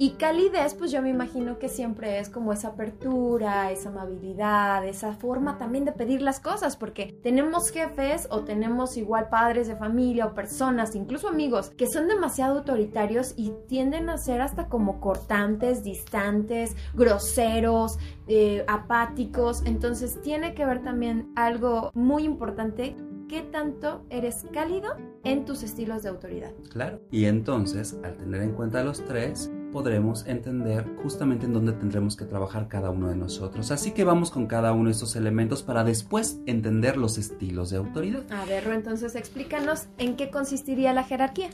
Y 0.02 0.12
calidez, 0.12 0.72
pues 0.72 0.90
yo 0.90 1.02
me 1.02 1.10
imagino 1.10 1.58
que 1.58 1.68
siempre 1.68 2.20
es 2.20 2.30
como 2.30 2.54
esa 2.54 2.68
apertura, 2.68 3.70
esa 3.70 3.90
amabilidad, 3.90 4.86
esa 4.86 5.12
forma 5.12 5.58
también 5.58 5.84
de 5.84 5.92
pedir 5.92 6.22
las 6.22 6.40
cosas, 6.40 6.74
porque 6.74 7.18
tenemos 7.22 7.68
jefes 7.68 8.26
o 8.30 8.40
tenemos 8.40 8.96
igual 8.96 9.28
padres 9.28 9.68
de 9.68 9.76
familia 9.76 10.24
o 10.24 10.34
personas, 10.34 10.94
incluso 10.94 11.28
amigos, 11.28 11.68
que 11.76 11.86
son 11.86 12.08
demasiado 12.08 12.60
autoritarios 12.60 13.34
y 13.36 13.52
tienden 13.68 14.08
a 14.08 14.16
ser 14.16 14.40
hasta 14.40 14.68
como 14.68 15.00
cortantes, 15.00 15.84
distantes, 15.84 16.74
groseros, 16.94 17.98
eh, 18.26 18.64
apáticos. 18.68 19.62
Entonces 19.66 20.18
tiene 20.22 20.54
que 20.54 20.64
ver 20.64 20.82
también 20.82 21.30
algo 21.36 21.90
muy 21.92 22.24
importante 22.24 22.96
qué 23.28 23.42
tanto 23.42 24.06
eres 24.08 24.46
cálido 24.50 24.96
en 25.24 25.44
tus 25.44 25.62
estilos 25.62 26.02
de 26.04 26.08
autoridad. 26.08 26.52
Claro. 26.70 27.02
Y 27.10 27.26
entonces, 27.26 27.98
al 28.02 28.16
tener 28.16 28.40
en 28.40 28.52
cuenta 28.52 28.82
los 28.82 29.04
tres, 29.04 29.50
podremos 29.72 30.26
entender 30.26 30.86
justamente 31.02 31.46
en 31.46 31.52
dónde 31.52 31.72
tendremos 31.72 32.16
que 32.16 32.24
trabajar 32.24 32.68
cada 32.68 32.90
uno 32.90 33.08
de 33.08 33.16
nosotros. 33.16 33.70
Así 33.70 33.92
que 33.92 34.04
vamos 34.04 34.30
con 34.30 34.46
cada 34.46 34.72
uno 34.72 34.86
de 34.86 34.92
estos 34.92 35.16
elementos 35.16 35.62
para 35.62 35.84
después 35.84 36.40
entender 36.46 36.96
los 36.96 37.18
estilos 37.18 37.70
de 37.70 37.78
autoridad. 37.78 38.22
A 38.30 38.44
ver, 38.44 38.66
entonces 38.68 39.14
explícanos 39.14 39.86
en 39.98 40.16
qué 40.16 40.30
consistiría 40.30 40.92
la 40.92 41.04
jerarquía. 41.04 41.50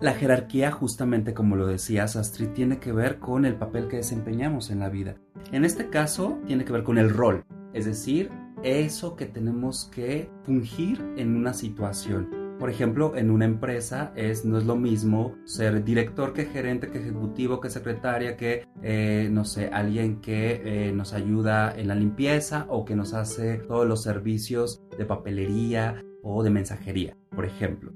La 0.00 0.14
jerarquía, 0.14 0.72
justamente 0.72 1.32
como 1.32 1.54
lo 1.54 1.66
decías, 1.66 2.16
Astrid, 2.16 2.48
tiene 2.48 2.78
que 2.78 2.90
ver 2.90 3.20
con 3.20 3.44
el 3.44 3.54
papel 3.54 3.86
que 3.86 3.98
desempeñamos 3.98 4.70
en 4.70 4.80
la 4.80 4.88
vida. 4.88 5.14
En 5.52 5.64
este 5.64 5.90
caso, 5.90 6.40
tiene 6.46 6.64
que 6.64 6.72
ver 6.72 6.82
con 6.82 6.98
el 6.98 7.10
rol, 7.10 7.44
es 7.72 7.84
decir, 7.84 8.30
eso 8.64 9.14
que 9.14 9.26
tenemos 9.26 9.90
que 9.94 10.28
fungir 10.44 11.00
en 11.16 11.36
una 11.36 11.54
situación. 11.54 12.41
Por 12.62 12.70
ejemplo, 12.70 13.16
en 13.16 13.32
una 13.32 13.44
empresa 13.44 14.12
es, 14.14 14.44
no 14.44 14.56
es 14.56 14.64
lo 14.66 14.76
mismo 14.76 15.34
ser 15.44 15.82
director 15.82 16.32
que 16.32 16.44
gerente, 16.44 16.92
que 16.92 17.00
ejecutivo, 17.00 17.58
que 17.58 17.68
secretaria, 17.68 18.36
que, 18.36 18.68
eh, 18.84 19.28
no 19.32 19.44
sé, 19.44 19.66
alguien 19.72 20.20
que 20.20 20.62
eh, 20.64 20.92
nos 20.92 21.12
ayuda 21.12 21.74
en 21.76 21.88
la 21.88 21.96
limpieza 21.96 22.66
o 22.68 22.84
que 22.84 22.94
nos 22.94 23.14
hace 23.14 23.56
todos 23.58 23.84
los 23.84 24.04
servicios 24.04 24.80
de 24.96 25.04
papelería 25.04 26.04
o 26.22 26.44
de 26.44 26.50
mensajería, 26.50 27.16
por 27.34 27.46
ejemplo. 27.46 27.94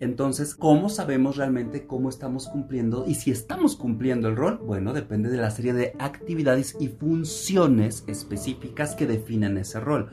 Entonces, 0.00 0.54
¿cómo 0.54 0.88
sabemos 0.88 1.36
realmente 1.36 1.86
cómo 1.86 2.08
estamos 2.08 2.48
cumpliendo 2.48 3.04
y 3.06 3.14
si 3.14 3.30
estamos 3.30 3.76
cumpliendo 3.76 4.28
el 4.28 4.36
rol? 4.36 4.58
Bueno, 4.58 4.94
depende 4.94 5.28
de 5.28 5.36
la 5.36 5.50
serie 5.50 5.74
de 5.74 5.92
actividades 5.98 6.74
y 6.80 6.88
funciones 6.88 8.04
específicas 8.06 8.94
que 8.94 9.06
definen 9.06 9.58
ese 9.58 9.78
rol. 9.78 10.08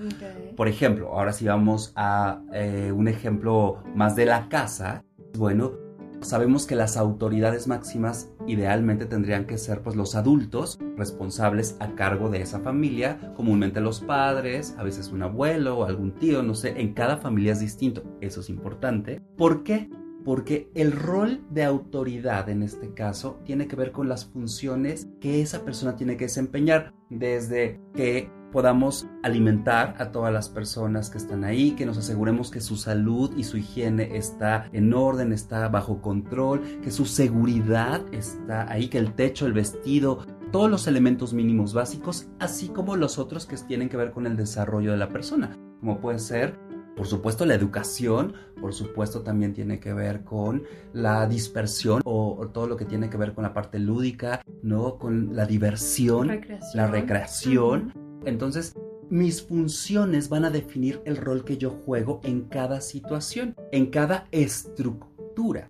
Por 0.58 0.68
ejemplo, 0.68 1.14
ahora 1.14 1.32
si 1.32 1.46
vamos 1.46 1.94
a 1.96 2.42
eh, 2.54 2.92
un 2.94 3.08
ejemplo 3.08 3.82
más 3.96 4.18
de 4.18 4.26
la 4.26 4.50
casa, 4.50 5.06
bueno, 5.38 5.87
sabemos 6.22 6.66
que 6.66 6.76
las 6.76 6.98
autoridades 6.98 7.68
máximas 7.68 8.32
idealmente 8.48 9.06
tendrían 9.06 9.46
que 9.46 9.58
ser 9.58 9.82
pues 9.82 9.96
los 9.96 10.16
adultos 10.16 10.80
responsables 10.96 11.78
a 11.80 11.96
cargo 11.96 12.30
de 12.30 12.42
esa 12.42 12.60
familia, 12.60 13.34
comúnmente 13.36 13.82
los 13.82 14.02
padres, 14.02 14.76
a 14.78 14.84
veces 14.84 15.10
un 15.10 15.24
abuelo 15.24 15.80
o 15.80 15.86
algún 15.86 16.14
tío, 16.14 16.44
no 16.44 16.56
sé, 16.56 16.80
en 16.80 16.94
cada 16.94 17.18
familia 17.18 17.54
es 17.54 17.60
distinto, 17.60 18.04
eso 18.22 18.42
es 18.42 18.50
importante. 18.50 19.22
¿Por 19.38 19.64
qué? 19.64 19.90
porque 20.28 20.70
el 20.76 20.92
rol 20.92 21.46
de 21.52 21.64
autoridad 21.64 22.50
en 22.50 22.62
este 22.62 22.94
caso 22.94 23.40
tiene 23.46 23.70
que 23.70 23.78
ver 23.78 23.94
con 23.94 24.10
las 24.10 24.26
funciones 24.26 25.08
que 25.22 25.42
esa 25.42 25.64
persona 25.64 25.96
tiene 25.96 26.18
que 26.18 26.26
desempeñar, 26.26 26.94
desde 27.10 27.80
que 27.94 28.30
podamos 28.52 29.08
alimentar 29.24 29.96
a 30.00 30.12
todas 30.12 30.34
las 30.34 30.50
personas 30.50 31.10
que 31.10 31.18
están 31.18 31.44
ahí, 31.44 31.72
que 31.72 31.86
nos 31.86 31.98
aseguremos 31.98 32.52
que 32.52 32.62
su 32.62 32.76
salud 32.76 33.32
y 33.38 33.44
su 33.44 33.58
higiene 33.58 34.18
está 34.18 34.70
en 34.72 34.94
orden, 34.94 35.34
está 35.34 35.68
bajo 35.70 36.02
control, 36.02 36.62
que 36.82 36.92
su 36.92 37.06
seguridad 37.06 38.02
está 38.12 38.72
ahí, 38.72 38.88
que 38.88 38.98
el 38.98 39.14
techo, 39.14 39.46
el 39.46 39.54
vestido, 39.54 40.26
todos 40.52 40.70
los 40.70 40.88
elementos 40.88 41.34
mínimos 41.34 41.74
básicos, 41.74 42.28
así 42.40 42.70
como 42.70 42.96
los 42.96 43.20
otros 43.20 43.46
que 43.46 43.58
tienen 43.58 43.90
que 43.90 43.98
ver 43.98 44.12
con 44.12 44.26
el 44.26 44.38
desarrollo 44.38 44.92
de 44.92 44.98
la 44.98 45.10
persona, 45.10 45.58
como 45.80 46.00
puede 46.00 46.20
ser 46.20 46.58
por 46.98 47.06
supuesto, 47.06 47.46
la 47.46 47.54
educación, 47.54 48.34
por 48.60 48.74
supuesto, 48.74 49.22
también 49.22 49.54
tiene 49.54 49.80
que 49.80 49.94
ver 49.94 50.24
con 50.24 50.64
la 50.94 51.28
dispersión 51.28 52.02
o, 52.04 52.50
todo 52.52 52.66
lo 52.66 52.76
que 52.76 52.86
tiene 52.86 53.08
que 53.08 53.18
ver 53.18 53.36
con 53.36 53.44
la 53.44 53.54
parte 53.54 53.78
lúdica, 53.78 54.42
¿no? 54.64 54.98
Con 54.98 55.36
la 55.36 55.46
diversión, 55.46 56.42
la 56.74 56.88
recreación. 56.88 58.07
Entonces, 58.26 58.76
mis 59.10 59.42
funciones 59.42 60.28
van 60.30 60.46
a 60.46 60.50
definir 60.50 61.02
el 61.06 61.18
rol 61.18 61.46
que 61.46 61.58
yo 61.58 61.70
juego 61.70 62.20
en 62.24 62.42
cada 62.42 62.82
situación, 62.82 63.56
en 63.72 63.88
cada 63.88 64.28
estructura. 64.32 65.70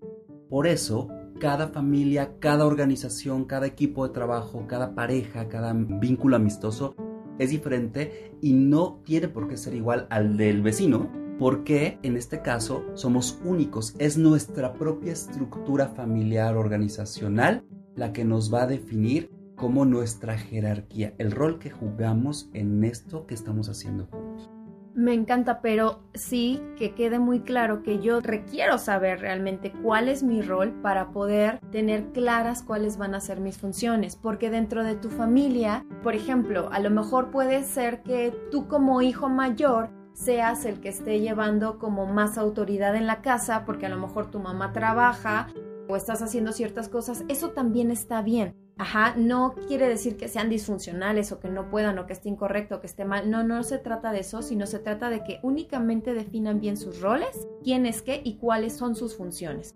Por 0.49 0.65
eso, 0.65 1.09
cada 1.39 1.67
familia, 1.67 2.33
cada 2.39 2.65
organización, 2.65 3.45
cada 3.45 3.67
equipo 3.67 4.07
de 4.07 4.13
trabajo, 4.13 4.65
cada 4.67 4.95
pareja, 4.95 5.47
cada 5.47 5.73
vínculo 5.73 6.35
amistoso 6.35 6.95
es 7.37 7.51
diferente 7.51 8.31
y 8.41 8.53
no 8.53 9.01
tiene 9.05 9.27
por 9.27 9.47
qué 9.47 9.57
ser 9.57 9.75
igual 9.75 10.07
al 10.09 10.37
del 10.37 10.63
vecino, 10.63 11.11
porque 11.37 11.99
en 12.01 12.17
este 12.17 12.41
caso 12.41 12.83
somos 12.95 13.39
únicos. 13.45 13.93
Es 13.99 14.17
nuestra 14.17 14.73
propia 14.73 15.13
estructura 15.13 15.89
familiar 15.89 16.57
organizacional 16.57 17.63
la 17.95 18.13
que 18.13 18.25
nos 18.25 18.51
va 18.51 18.63
a 18.63 18.67
definir 18.67 19.29
como 19.57 19.85
nuestra 19.85 20.37
jerarquía, 20.37 21.13
el 21.17 21.31
rol 21.31 21.57
que 21.57 21.71
jugamos 21.71 22.49
en 22.53 22.83
esto 22.83 23.25
que 23.25 23.33
estamos 23.33 23.67
haciendo 23.69 24.05
juntos. 24.05 24.49
Me 24.93 25.13
encanta, 25.13 25.61
pero 25.61 25.99
sí 26.13 26.61
que 26.77 26.93
quede 26.93 27.19
muy 27.19 27.41
claro 27.41 27.83
que 27.83 27.99
yo 27.99 28.19
requiero 28.19 28.77
saber 28.77 29.19
realmente 29.19 29.71
cuál 29.83 30.09
es 30.09 30.23
mi 30.23 30.41
rol 30.41 30.73
para 30.81 31.09
poder 31.09 31.59
tener 31.71 32.11
claras 32.13 32.63
cuáles 32.63 32.97
van 32.97 33.13
a 33.13 33.19
ser 33.19 33.39
mis 33.39 33.57
funciones, 33.57 34.15
porque 34.15 34.49
dentro 34.49 34.83
de 34.83 34.95
tu 34.95 35.09
familia, 35.09 35.85
por 36.01 36.15
ejemplo, 36.15 36.69
a 36.71 36.79
lo 36.79 36.89
mejor 36.89 37.31
puede 37.31 37.63
ser 37.63 38.03
que 38.03 38.33
tú 38.51 38.67
como 38.67 39.01
hijo 39.01 39.27
mayor 39.27 39.89
seas 40.13 40.65
el 40.65 40.79
que 40.79 40.89
esté 40.89 41.19
llevando 41.19 41.77
como 41.79 42.05
más 42.05 42.37
autoridad 42.37 42.95
en 42.95 43.07
la 43.07 43.21
casa, 43.21 43.65
porque 43.65 43.87
a 43.87 43.89
lo 43.89 43.97
mejor 43.97 44.31
tu 44.31 44.39
mamá 44.39 44.71
trabaja 44.71 45.47
o 45.87 45.95
estás 45.95 46.21
haciendo 46.21 46.53
ciertas 46.53 46.89
cosas, 46.89 47.23
eso 47.27 47.51
también 47.51 47.91
está 47.91 48.21
bien. 48.21 48.55
Ajá, 48.79 49.15
no 49.17 49.55
quiere 49.67 49.87
decir 49.87 50.17
que 50.17 50.27
sean 50.27 50.49
disfuncionales 50.49 51.31
o 51.31 51.39
que 51.39 51.49
no 51.49 51.69
puedan 51.69 51.97
o 51.97 52.05
que 52.05 52.13
esté 52.13 52.29
incorrecto 52.29 52.75
o 52.75 52.79
que 52.79 52.87
esté 52.87 53.05
mal. 53.05 53.29
No, 53.29 53.43
no 53.43 53.63
se 53.63 53.79
trata 53.79 54.11
de 54.11 54.19
eso, 54.19 54.43
sino 54.43 54.67
se 54.67 54.77
trata 54.77 55.09
de 55.09 55.23
que 55.23 55.39
únicamente 55.41 56.13
definan 56.13 56.59
bien 56.59 56.77
sus 56.77 57.01
roles, 57.01 57.47
quién 57.63 57.87
es 57.87 58.03
qué 58.03 58.21
y 58.23 58.37
cuáles 58.37 58.73
son 58.73 58.95
sus 58.95 59.17
funciones. 59.17 59.73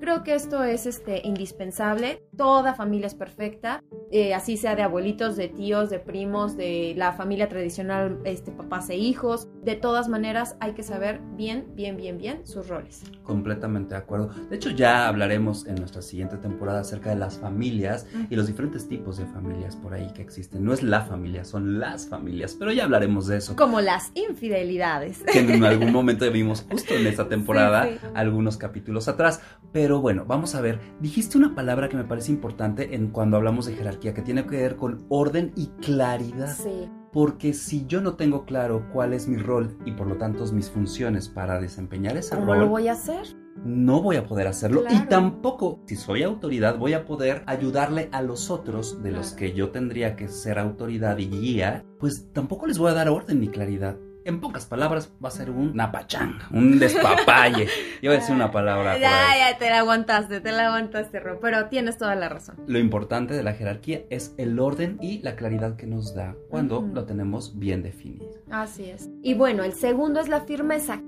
Creo 0.00 0.22
que 0.22 0.34
esto 0.34 0.62
es 0.62 0.86
este, 0.86 1.26
indispensable. 1.26 2.22
Toda 2.36 2.74
familia 2.74 3.08
es 3.08 3.16
perfecta, 3.16 3.82
eh, 4.10 4.34
así 4.34 4.56
sea 4.56 4.74
de 4.74 4.82
abuelitos, 4.82 5.36
de 5.36 5.48
tíos, 5.48 5.90
de 5.90 5.98
primos, 5.98 6.56
de 6.56 6.94
la 6.96 7.12
familia 7.12 7.48
tradicional, 7.48 8.18
este, 8.24 8.52
papás 8.52 8.88
e 8.90 8.96
hijos. 8.96 9.48
De 9.62 9.74
todas 9.74 10.08
maneras, 10.08 10.56
hay 10.60 10.72
que 10.72 10.82
saber 10.82 11.20
bien, 11.36 11.66
bien, 11.74 11.96
bien, 11.96 12.18
bien 12.18 12.46
sus 12.46 12.68
roles. 12.68 13.02
Completamente 13.22 13.94
de 13.94 14.00
acuerdo. 14.00 14.30
De 14.48 14.56
hecho, 14.56 14.70
ya 14.70 15.08
hablaremos 15.08 15.66
en 15.66 15.76
nuestra 15.76 16.02
siguiente 16.02 16.38
temporada 16.38 16.80
acerca 16.80 17.10
de 17.10 17.16
las 17.16 17.38
familias 17.38 18.06
y 18.30 18.36
los 18.36 18.46
diferentes 18.46 18.88
tipos 18.88 19.18
de 19.18 19.26
familias 19.26 19.76
por 19.76 19.92
ahí 19.92 20.10
que 20.14 20.22
existen. 20.22 20.64
No 20.64 20.72
es 20.72 20.82
la 20.82 21.02
familia, 21.02 21.44
son 21.44 21.78
las 21.78 22.08
familias, 22.08 22.56
pero 22.58 22.72
ya 22.72 22.84
hablaremos 22.84 23.26
de 23.26 23.38
eso. 23.38 23.56
Como 23.56 23.80
las 23.80 24.10
infidelidades. 24.14 25.22
Que 25.30 25.40
en 25.40 25.64
algún 25.64 25.92
momento 25.92 26.30
vimos 26.30 26.64
justo 26.70 26.94
en 26.94 27.06
esta 27.06 27.28
temporada, 27.28 27.88
algunos 28.14 28.56
capítulos 28.56 29.08
atrás. 29.08 29.40
Pero 29.72 30.00
bueno, 30.00 30.24
vamos 30.26 30.54
a 30.54 30.62
ver. 30.62 30.80
Dijiste 31.00 31.36
una 31.36 31.54
palabra 31.54 31.88
que 31.88 31.96
me 31.96 32.04
parece 32.04 32.32
importante 32.32 32.94
en 32.94 33.08
cuando 33.08 33.36
hablamos 33.36 33.66
de 33.66 33.74
jerarquía, 33.74 33.97
que 33.98 34.22
tiene 34.22 34.46
que 34.46 34.56
ver 34.56 34.76
con 34.76 35.04
orden 35.08 35.52
y 35.56 35.66
claridad. 35.82 36.54
Sí. 36.54 36.90
Porque 37.12 37.54
si 37.54 37.86
yo 37.86 38.00
no 38.00 38.14
tengo 38.14 38.44
claro 38.44 38.86
cuál 38.92 39.12
es 39.12 39.28
mi 39.28 39.38
rol 39.38 39.76
y 39.84 39.92
por 39.92 40.06
lo 40.06 40.16
tanto 40.16 40.44
mis 40.52 40.70
funciones 40.70 41.28
para 41.28 41.60
desempeñar 41.60 42.16
ese 42.16 42.36
rol. 42.36 42.44
¿Cómo 42.44 42.54
lo 42.54 42.68
voy 42.68 42.88
a 42.88 42.92
hacer? 42.92 43.26
No 43.64 44.02
voy 44.02 44.16
a 44.16 44.26
poder 44.26 44.46
hacerlo 44.46 44.84
y 44.88 45.00
tampoco, 45.06 45.80
si 45.86 45.96
soy 45.96 46.22
autoridad, 46.22 46.78
voy 46.78 46.92
a 46.92 47.04
poder 47.04 47.42
ayudarle 47.46 48.08
a 48.12 48.22
los 48.22 48.50
otros 48.50 49.02
de 49.02 49.10
los 49.10 49.32
que 49.32 49.52
yo 49.52 49.70
tendría 49.70 50.14
que 50.14 50.28
ser 50.28 50.60
autoridad 50.60 51.18
y 51.18 51.28
guía, 51.28 51.84
pues 51.98 52.28
tampoco 52.32 52.66
les 52.66 52.78
voy 52.78 52.92
a 52.92 52.94
dar 52.94 53.08
orden 53.08 53.40
ni 53.40 53.48
claridad 53.48 53.96
en 54.28 54.40
pocas 54.40 54.66
palabras, 54.66 55.10
va 55.24 55.28
a 55.28 55.32
ser 55.32 55.50
un 55.50 55.74
napachanga, 55.74 56.48
un 56.52 56.78
despapalle. 56.78 57.66
Iba 58.02 58.12
a 58.12 58.16
decir 58.16 58.34
una 58.34 58.50
palabra. 58.50 58.98
Ya, 58.98 59.36
ya, 59.38 59.58
te 59.58 59.70
la 59.70 59.78
aguantaste, 59.78 60.40
te 60.40 60.52
la 60.52 60.66
aguantaste, 60.66 61.18
Ro, 61.18 61.40
pero 61.40 61.68
tienes 61.68 61.96
toda 61.96 62.14
la 62.14 62.28
razón. 62.28 62.56
Lo 62.66 62.78
importante 62.78 63.34
de 63.34 63.42
la 63.42 63.54
jerarquía 63.54 64.02
es 64.10 64.34
el 64.36 64.60
orden 64.60 64.98
y 65.00 65.20
la 65.22 65.34
claridad 65.34 65.76
que 65.76 65.86
nos 65.86 66.14
da 66.14 66.36
cuando 66.50 66.82
lo 66.82 67.06
tenemos 67.06 67.58
bien 67.58 67.82
definido. 67.82 68.28
Así 68.50 68.90
es. 68.90 69.08
Y 69.22 69.34
bueno, 69.34 69.64
el 69.64 69.72
segundo 69.72 70.20
es 70.20 70.28
la 70.28 70.42
firmeza. 70.42 71.00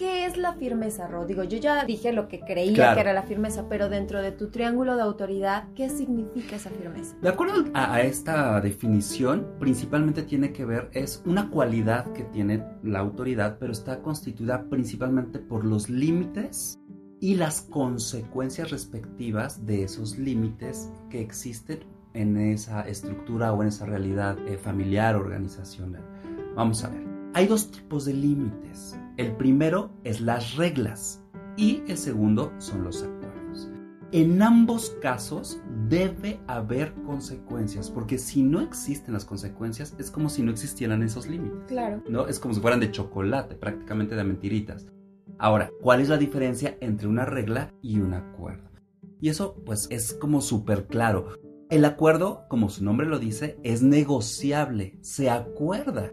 ¿Qué 0.00 0.24
es 0.24 0.38
la 0.38 0.54
firmeza, 0.54 1.08
Rod? 1.08 1.26
Digo, 1.26 1.44
yo 1.44 1.58
ya 1.58 1.84
dije 1.84 2.14
lo 2.14 2.26
que 2.26 2.40
creía 2.40 2.94
que 2.94 3.00
era 3.00 3.12
la 3.12 3.24
firmeza, 3.24 3.68
pero 3.68 3.90
dentro 3.90 4.22
de 4.22 4.32
tu 4.32 4.48
triángulo 4.48 4.96
de 4.96 5.02
autoridad, 5.02 5.68
¿qué 5.74 5.90
significa 5.90 6.56
esa 6.56 6.70
firmeza? 6.70 7.14
De 7.20 7.28
acuerdo 7.28 7.66
a, 7.74 8.00
esta 8.00 8.62
definición, 8.62 9.46
principalmente 9.58 10.22
tiene 10.22 10.54
que 10.54 10.64
ver, 10.64 10.88
es 10.94 11.22
una 11.26 11.50
cualidad 11.50 12.10
que 12.14 12.24
tiene 12.24 12.64
la 12.82 13.00
autoridad, 13.00 13.58
pero 13.60 13.72
está 13.72 14.00
constituida 14.00 14.64
principalmente 14.70 15.38
por 15.38 15.66
los 15.66 15.90
límites 15.90 16.80
y 17.20 17.34
las 17.34 17.60
consecuencias 17.60 18.70
respectivas 18.70 19.66
de 19.66 19.82
esos 19.82 20.16
límites 20.16 20.90
que 21.10 21.20
existen 21.20 21.80
en 22.14 22.38
esa 22.38 22.88
estructura 22.88 23.52
o 23.52 23.60
en 23.60 23.68
esa 23.68 23.84
realidad 23.84 24.38
eh, 24.48 24.56
familiar 24.56 25.14
organizacional. 25.14 26.02
Vamos 26.56 26.84
a 26.84 26.88
ver. 26.88 27.09
Hay 27.32 27.46
dos 27.46 27.70
tipos 27.70 28.04
de 28.06 28.12
límites. 28.12 28.98
El 29.16 29.36
primero 29.36 29.92
es 30.02 30.20
las 30.20 30.56
reglas 30.56 31.22
y 31.56 31.80
el 31.86 31.96
segundo 31.96 32.52
son 32.58 32.82
los 32.82 33.04
acuerdos. 33.04 33.70
En 34.10 34.42
ambos 34.42 34.96
casos 35.00 35.62
debe 35.88 36.40
haber 36.48 36.92
consecuencias, 37.04 37.88
porque 37.88 38.18
si 38.18 38.42
no 38.42 38.60
existen 38.60 39.14
las 39.14 39.24
consecuencias 39.24 39.94
es 39.96 40.10
como 40.10 40.28
si 40.28 40.42
no 40.42 40.50
existieran 40.50 41.04
esos 41.04 41.28
límites. 41.28 41.60
Claro. 41.68 42.02
¿no? 42.08 42.26
Es 42.26 42.40
como 42.40 42.52
si 42.52 42.60
fueran 42.60 42.80
de 42.80 42.90
chocolate, 42.90 43.54
prácticamente 43.54 44.16
de 44.16 44.24
mentiritas. 44.24 44.88
Ahora, 45.38 45.70
¿cuál 45.80 46.00
es 46.00 46.08
la 46.08 46.18
diferencia 46.18 46.76
entre 46.80 47.06
una 47.06 47.26
regla 47.26 47.72
y 47.80 48.00
un 48.00 48.14
acuerdo? 48.14 48.68
Y 49.20 49.28
eso 49.28 49.54
pues 49.64 49.86
es 49.90 50.14
como 50.14 50.40
súper 50.40 50.88
claro. 50.88 51.28
El 51.70 51.84
acuerdo, 51.84 52.46
como 52.48 52.68
su 52.68 52.82
nombre 52.82 53.06
lo 53.06 53.20
dice, 53.20 53.56
es 53.62 53.80
negociable, 53.80 54.98
se 55.02 55.30
acuerda 55.30 56.12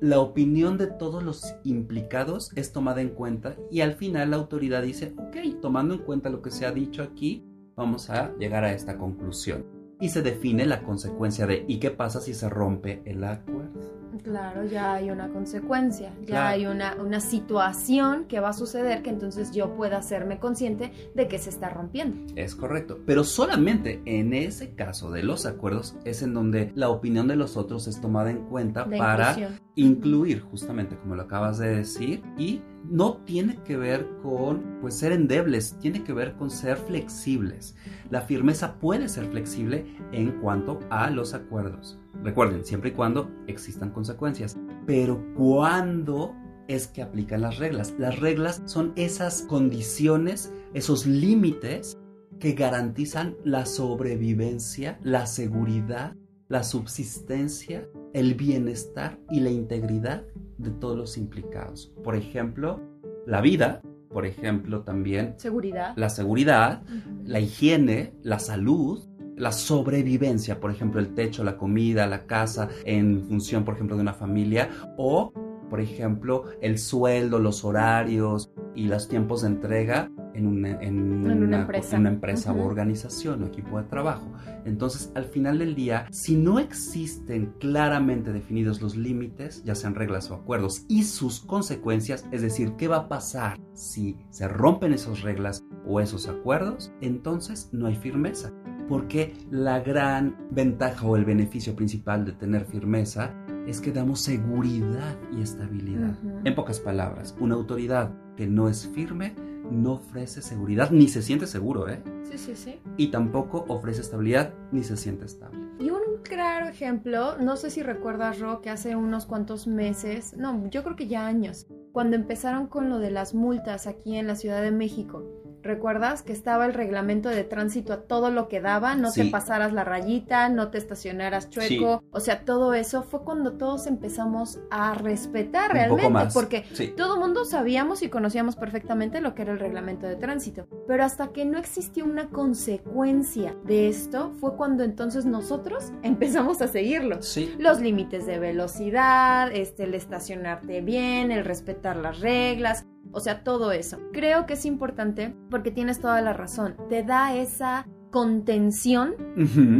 la 0.00 0.18
opinión 0.20 0.78
de 0.78 0.86
todos 0.86 1.22
los 1.22 1.54
implicados 1.62 2.52
es 2.56 2.72
tomada 2.72 3.02
en 3.02 3.10
cuenta 3.10 3.56
y 3.70 3.82
al 3.82 3.94
final 3.94 4.30
la 4.30 4.36
autoridad 4.36 4.82
dice, 4.82 5.14
ok, 5.18 5.60
tomando 5.60 5.94
en 5.94 6.00
cuenta 6.00 6.30
lo 6.30 6.40
que 6.40 6.50
se 6.50 6.64
ha 6.64 6.72
dicho 6.72 7.02
aquí, 7.02 7.44
vamos 7.76 8.08
a 8.08 8.34
llegar 8.38 8.64
a 8.64 8.72
esta 8.72 8.96
conclusión. 8.96 9.79
Y 10.00 10.08
se 10.08 10.22
define 10.22 10.66
la 10.66 10.82
consecuencia 10.82 11.46
de, 11.46 11.64
¿y 11.68 11.78
qué 11.78 11.90
pasa 11.90 12.20
si 12.20 12.34
se 12.34 12.48
rompe 12.48 13.02
el 13.04 13.22
acuerdo? 13.22 14.00
Claro, 14.22 14.64
ya 14.64 14.94
hay 14.94 15.10
una 15.10 15.28
consecuencia, 15.28 16.12
ya 16.26 16.48
hay 16.48 16.66
una, 16.66 16.96
una 16.96 17.20
situación 17.20 18.26
que 18.26 18.40
va 18.40 18.50
a 18.50 18.52
suceder 18.52 19.02
que 19.02 19.10
entonces 19.10 19.52
yo 19.52 19.74
pueda 19.76 19.98
hacerme 19.98 20.38
consciente 20.38 20.92
de 21.14 21.28
que 21.28 21.38
se 21.38 21.50
está 21.50 21.70
rompiendo. 21.70 22.32
Es 22.36 22.54
correcto, 22.54 22.98
pero 23.06 23.24
solamente 23.24 24.02
en 24.04 24.34
ese 24.34 24.74
caso 24.74 25.10
de 25.10 25.22
los 25.22 25.46
acuerdos 25.46 25.96
es 26.04 26.22
en 26.22 26.34
donde 26.34 26.72
la 26.74 26.90
opinión 26.90 27.28
de 27.28 27.36
los 27.36 27.56
otros 27.56 27.86
es 27.86 28.00
tomada 28.00 28.30
en 28.30 28.44
cuenta 28.46 28.84
para 28.84 29.36
incluir, 29.74 30.40
justamente 30.40 30.96
como 30.96 31.14
lo 31.14 31.22
acabas 31.22 31.58
de 31.58 31.76
decir, 31.76 32.22
y 32.36 32.62
no 32.84 33.18
tiene 33.24 33.58
que 33.64 33.76
ver 33.76 34.08
con 34.22 34.78
pues 34.80 34.94
ser 34.94 35.12
endebles, 35.12 35.76
tiene 35.80 36.02
que 36.02 36.12
ver 36.12 36.34
con 36.34 36.50
ser 36.50 36.76
flexibles. 36.76 37.74
La 38.10 38.22
firmeza 38.22 38.78
puede 38.78 39.08
ser 39.08 39.26
flexible 39.26 39.86
en 40.12 40.40
cuanto 40.40 40.80
a 40.90 41.10
los 41.10 41.34
acuerdos. 41.34 41.98
Recuerden, 42.22 42.64
siempre 42.64 42.90
y 42.90 42.92
cuando 42.92 43.30
existan 43.46 43.90
consecuencias. 43.90 44.56
Pero 44.86 45.24
¿cuándo 45.34 46.34
es 46.68 46.86
que 46.86 47.02
aplican 47.02 47.42
las 47.42 47.58
reglas? 47.58 47.94
Las 47.98 48.18
reglas 48.18 48.62
son 48.66 48.92
esas 48.96 49.42
condiciones, 49.42 50.52
esos 50.74 51.06
límites 51.06 51.98
que 52.38 52.52
garantizan 52.52 53.36
la 53.44 53.66
sobrevivencia, 53.66 54.98
la 55.02 55.26
seguridad, 55.26 56.16
la 56.50 56.64
subsistencia, 56.64 57.88
el 58.12 58.34
bienestar 58.34 59.18
y 59.30 59.38
la 59.38 59.50
integridad 59.50 60.24
de 60.58 60.70
todos 60.70 60.98
los 60.98 61.16
implicados. 61.16 61.92
Por 62.02 62.16
ejemplo, 62.16 62.80
la 63.24 63.40
vida, 63.40 63.80
por 64.10 64.26
ejemplo, 64.26 64.82
también 64.82 65.34
seguridad. 65.38 65.94
la 65.96 66.10
seguridad, 66.10 66.82
la 67.24 67.38
higiene, 67.38 68.14
la 68.22 68.40
salud, 68.40 69.00
la 69.36 69.52
sobrevivencia, 69.52 70.58
por 70.58 70.72
ejemplo, 70.72 71.00
el 71.00 71.14
techo, 71.14 71.44
la 71.44 71.56
comida, 71.56 72.08
la 72.08 72.26
casa, 72.26 72.68
en 72.84 73.22
función, 73.28 73.64
por 73.64 73.74
ejemplo, 73.74 73.94
de 73.94 74.02
una 74.02 74.12
familia, 74.12 74.68
o, 74.98 75.32
por 75.70 75.80
ejemplo, 75.80 76.44
el 76.60 76.78
sueldo, 76.78 77.38
los 77.38 77.64
horarios 77.64 78.52
y 78.74 78.88
los 78.88 79.08
tiempos 79.08 79.42
de 79.42 79.48
entrega 79.48 80.10
en 80.34 80.46
una, 80.46 82.08
empresa, 82.08 82.52
o 82.52 82.64
organización 82.64 83.42
o 83.42 83.46
equipo 83.46 83.78
de 83.78 83.84
trabajo. 83.84 84.32
Entonces, 84.64 85.10
al 85.14 85.24
final 85.24 85.58
del 85.58 85.74
día, 85.74 86.06
si 86.10 86.36
no 86.36 86.58
existen 86.58 87.54
claramente 87.58 88.32
definidos 88.32 88.80
los 88.80 88.96
límites, 88.96 89.62
ya 89.64 89.74
sean 89.74 89.94
reglas 89.94 90.30
o 90.30 90.34
acuerdos, 90.34 90.84
y 90.88 91.04
sus 91.04 91.40
consecuencias, 91.40 92.26
es 92.32 92.42
decir, 92.42 92.74
qué 92.76 92.88
va 92.88 92.96
a 92.96 93.08
pasar 93.08 93.58
si 93.74 94.18
se 94.30 94.48
rompen 94.48 94.92
esas 94.92 95.22
reglas 95.22 95.64
o 95.86 96.00
esos 96.00 96.28
acuerdos, 96.28 96.92
entonces 97.00 97.70
no 97.72 97.86
hay 97.86 97.96
firmeza. 97.96 98.52
Porque 98.88 99.34
la 99.50 99.78
gran 99.80 100.36
ventaja 100.50 101.06
o 101.06 101.16
el 101.16 101.24
beneficio 101.24 101.76
principal 101.76 102.24
de 102.24 102.32
tener 102.32 102.64
firmeza 102.64 103.34
es 103.70 103.80
que 103.80 103.92
damos 103.92 104.20
seguridad 104.20 105.16
y 105.32 105.42
estabilidad. 105.42 106.18
En 106.44 106.54
pocas 106.56 106.80
palabras, 106.80 107.36
una 107.38 107.54
autoridad 107.54 108.10
que 108.36 108.48
no 108.48 108.68
es 108.68 108.88
firme 108.88 109.34
no 109.70 109.92
ofrece 109.92 110.42
seguridad 110.42 110.90
ni 110.90 111.06
se 111.06 111.22
siente 111.22 111.46
seguro, 111.46 111.88
¿eh? 111.88 112.02
Sí, 112.24 112.36
sí, 112.36 112.56
sí. 112.56 112.80
Y 112.96 113.12
tampoco 113.12 113.64
ofrece 113.68 114.00
estabilidad 114.00 114.52
ni 114.72 114.82
se 114.82 114.96
siente 114.96 115.26
estable. 115.26 115.60
Y 115.78 115.90
un 115.90 116.00
claro 116.24 116.66
ejemplo, 116.66 117.36
no 117.38 117.56
sé 117.56 117.70
si 117.70 117.84
recuerdas, 117.84 118.40
Ro, 118.40 118.60
que 118.60 118.70
hace 118.70 118.96
unos 118.96 119.26
cuantos 119.26 119.68
meses, 119.68 120.36
no, 120.36 120.68
yo 120.68 120.82
creo 120.82 120.96
que 120.96 121.06
ya 121.06 121.24
años, 121.24 121.68
cuando 121.92 122.16
empezaron 122.16 122.66
con 122.66 122.88
lo 122.88 122.98
de 122.98 123.12
las 123.12 123.34
multas 123.34 123.86
aquí 123.86 124.16
en 124.16 124.26
la 124.26 124.34
Ciudad 124.34 124.62
de 124.62 124.72
México 124.72 125.39
¿Recuerdas 125.62 126.22
que 126.22 126.32
estaba 126.32 126.66
el 126.66 126.74
reglamento 126.74 127.28
de 127.28 127.44
tránsito 127.44 127.92
a 127.92 128.02
todo 128.02 128.30
lo 128.30 128.48
que 128.48 128.60
daba? 128.60 128.94
No 128.94 129.12
te 129.12 129.26
pasaras 129.26 129.72
la 129.72 129.84
rayita, 129.84 130.48
no 130.48 130.70
te 130.70 130.78
estacionaras 130.78 131.50
chueco. 131.50 132.02
O 132.10 132.20
sea, 132.20 132.44
todo 132.44 132.74
eso 132.74 133.02
fue 133.02 133.22
cuando 133.22 133.52
todos 133.52 133.86
empezamos 133.86 134.58
a 134.70 134.94
respetar 134.94 135.72
realmente. 135.72 136.32
Porque 136.32 136.64
todo 136.96 137.14
el 137.14 137.20
mundo 137.20 137.44
sabíamos 137.44 138.02
y 138.02 138.08
conocíamos 138.08 138.56
perfectamente 138.56 139.20
lo 139.20 139.34
que 139.34 139.42
era 139.42 139.52
el 139.52 139.58
reglamento 139.58 140.06
de 140.06 140.16
tránsito. 140.16 140.66
Pero 140.86 141.04
hasta 141.04 141.28
que 141.28 141.44
no 141.44 141.58
existió 141.58 142.04
una 142.04 142.28
consecuencia 142.28 143.54
de 143.64 143.88
esto, 143.88 144.32
fue 144.40 144.56
cuando 144.56 144.84
entonces 144.84 145.24
nosotros 145.24 145.92
empezamos 146.02 146.62
a 146.62 146.68
seguirlo. 146.68 147.20
Los 147.58 147.80
límites 147.80 148.26
de 148.26 148.38
velocidad, 148.38 149.50
este, 149.52 149.84
el 149.84 149.94
estacionarte 149.94 150.80
bien, 150.80 151.30
el 151.30 151.44
respetar 151.44 151.96
las 151.96 152.20
reglas. 152.20 152.86
O 153.12 153.20
sea, 153.20 153.42
todo 153.42 153.72
eso. 153.72 153.98
Creo 154.12 154.46
que 154.46 154.54
es 154.54 154.64
importante 154.64 155.34
porque 155.50 155.70
tienes 155.70 156.00
toda 156.00 156.20
la 156.20 156.32
razón. 156.32 156.76
Te 156.88 157.02
da 157.02 157.34
esa 157.34 157.86
contención 158.10 159.14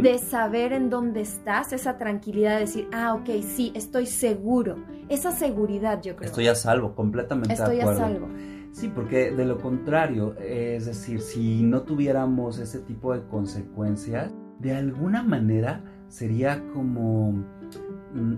de 0.01 0.17
saber 0.17 0.73
en 0.73 0.89
dónde 0.89 1.21
estás, 1.21 1.73
esa 1.73 1.97
tranquilidad 1.97 2.55
de 2.55 2.59
decir, 2.61 2.87
ah, 2.93 3.13
ok, 3.13 3.29
sí, 3.41 3.71
estoy 3.75 4.05
seguro. 4.05 4.77
Esa 5.09 5.31
seguridad, 5.31 6.01
yo 6.01 6.15
creo. 6.15 6.29
Estoy 6.29 6.47
a 6.47 6.55
salvo, 6.55 6.95
completamente 6.95 7.53
estoy 7.53 7.77
de 7.77 7.81
acuerdo. 7.81 8.01
a 8.01 8.07
salvo. 8.07 8.27
Sí, 8.71 8.87
porque 8.87 9.31
de 9.31 9.45
lo 9.45 9.57
contrario, 9.57 10.35
es 10.39 10.85
decir, 10.85 11.19
si 11.19 11.61
no 11.61 11.83
tuviéramos 11.83 12.57
ese 12.57 12.79
tipo 12.79 13.13
de 13.13 13.21
consecuencias, 13.27 14.31
de 14.59 14.75
alguna 14.75 15.23
manera 15.23 15.83
sería 16.07 16.63
como 16.73 17.43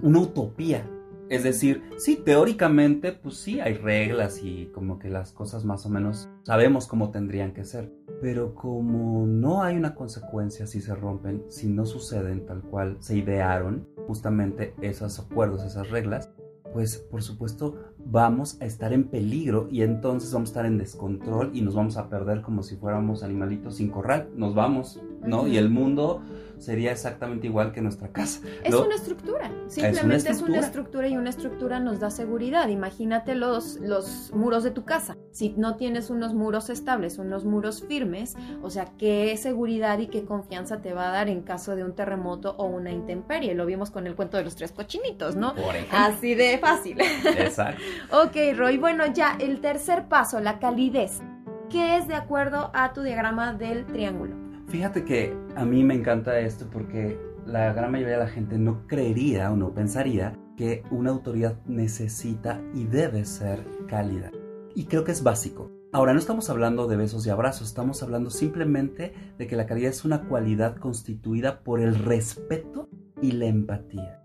una 0.02 0.20
utopía 0.20 0.84
es 1.30 1.44
decir, 1.44 1.84
sí, 1.98 2.16
teóricamente, 2.16 3.12
pues 3.12 3.38
sí, 3.38 3.60
hay 3.60 3.74
reglas 3.74 4.42
y 4.44 4.68
como 4.74 5.00
que 5.00 5.10
las 5.10 5.32
cosas 5.32 5.66
más 5.66 5.86
o 5.86 5.90
menos 5.90 6.30
sabemos 6.44 6.88
cómo 6.88 7.12
tendrían 7.12 7.54
que 7.54 7.66
ser. 7.66 7.92
Pero 8.22 8.56
como 8.56 9.26
no 9.26 9.64
hay 9.64 9.76
una 9.76 9.96
consecuencia 9.96 10.68
si 10.68 10.82
se 10.82 10.96
rompen, 10.96 11.44
si 11.50 11.68
no 11.68 11.86
suceden 11.86 12.46
tal 12.46 12.62
cual 12.62 12.98
se 13.00 13.18
idearon 13.18 13.88
justamente 14.08 14.74
esos 14.82 15.20
acuerdos, 15.20 15.64
esas 15.64 15.90
reglas, 15.90 16.30
pues 16.74 16.98
por 16.98 17.22
supuesto 17.22 17.94
vamos 18.00 18.60
a 18.60 18.66
estar 18.66 18.94
en 18.94 19.06
peligro 19.06 19.68
y 19.72 19.84
entonces 19.84 20.34
vamos 20.34 20.50
a 20.50 20.52
estar 20.52 20.66
en 20.66 20.78
descontrol 20.78 21.52
y 21.54 21.62
nos 21.62 21.76
vamos 21.76 21.98
a 21.98 22.10
perder 22.10 22.42
como 22.42 22.64
si 22.64 22.76
fuéramos 22.76 23.24
animalitos 23.24 23.76
sin 23.76 23.90
corral. 23.90 24.30
Nos 24.36 24.56
vamos, 24.56 25.00
¿no? 25.26 25.48
Y 25.48 25.58
el 25.58 25.70
mundo 25.70 26.22
sería 26.64 26.92
exactamente 26.92 27.48
igual 27.48 27.72
que 27.74 27.82
nuestra 27.82 28.08
casa. 28.10 28.42
Es 28.64 28.74
una 28.74 28.96
estructura, 28.96 29.52
simplemente 29.68 30.32
es 30.32 30.42
una, 30.42 30.60
estructura. 30.60 31.08
y 31.08 31.18
una 31.18 31.30
estructura 31.30 31.80
nos 31.80 32.00
da 32.00 32.10
seguridad. 32.10 32.70
Imagínate 32.70 33.36
los, 33.36 33.76
los 33.82 34.32
muros 34.34 34.64
de 34.64 34.72
tu 34.72 34.86
casa. 34.86 35.18
Si 35.32 35.50
no 35.58 35.76
tienes 35.76 36.10
unos 36.10 36.34
muros 36.34 36.70
estables, 36.70 37.18
unos 37.18 37.44
muros 37.44 37.84
firmes, 37.88 38.36
o 38.62 38.70
sea, 38.70 38.94
qué 38.98 39.36
seguridad 39.38 40.00
y 40.00 40.08
qué 40.08 40.24
confianza 40.24 40.82
te 40.82 40.94
va 40.94 41.10
a 41.10 41.12
dar 41.12 41.28
en 41.28 41.42
caso 41.42 41.76
de 41.76 41.84
un 41.84 41.94
terremoto 41.94 42.56
o 42.58 42.66
una 42.66 42.92
intemperie. 42.92 43.54
Lo 43.56 43.66
vimos 43.66 43.92
con 43.92 44.08
el 44.08 44.16
cuento 44.16 44.38
de 44.38 44.46
los 44.46 44.56
tres 44.56 44.72
cochinitos, 44.72 45.36
¿no? 45.36 45.54
Así 45.92 46.34
de 46.34 46.58
fácil. 46.60 46.98
Exacto. 47.02 47.82
ok, 48.24 48.58
Roy. 48.58 48.78
Bueno, 48.78 49.06
ya 49.14 49.36
el 49.40 49.60
tercer 49.60 50.08
paso, 50.08 50.40
la 50.40 50.60
calidez. 50.60 51.22
¿Qué 51.70 51.98
es 51.98 52.08
de 52.08 52.16
acuerdo 52.16 52.72
a 52.74 52.94
tu 52.94 53.02
diagrama 53.02 53.54
del 53.54 53.86
triángulo? 53.86 54.43
Fíjate 54.74 55.06
que 55.06 55.38
a 55.56 55.66
mí 55.66 55.84
me 55.84 55.94
encanta 55.94 56.40
esto 56.40 56.66
porque 56.74 57.16
la 57.46 57.72
gran 57.74 57.92
mayoría 57.92 58.18
de 58.18 58.24
la 58.24 58.28
gente 58.28 58.58
no 58.58 58.88
creería 58.88 59.52
o 59.52 59.56
no 59.56 59.72
pensaría 59.72 60.36
que 60.58 60.82
una 60.90 61.12
autoridad 61.12 61.60
necesita 61.68 62.60
y 62.74 62.86
debe 62.86 63.24
ser 63.26 63.64
cálida. 63.88 64.32
Y 64.74 64.86
creo 64.86 65.04
que 65.04 65.12
es 65.12 65.22
básico. 65.22 65.70
Ahora 65.92 66.14
no 66.14 66.18
estamos 66.18 66.50
hablando 66.50 66.88
de 66.88 66.98
besos 66.98 67.28
y 67.28 67.30
abrazos, 67.30 67.68
estamos 67.68 68.02
hablando 68.02 68.32
simplemente 68.32 69.14
de 69.38 69.46
que 69.46 69.56
la 69.56 69.68
calidad 69.68 69.92
es 69.92 70.06
una 70.06 70.28
cualidad 70.28 70.78
constituida 70.78 71.60
por 71.60 71.80
el 71.80 71.94
respeto 71.94 72.90
y 73.22 73.34
la 73.34 73.46
empatía. 73.46 74.24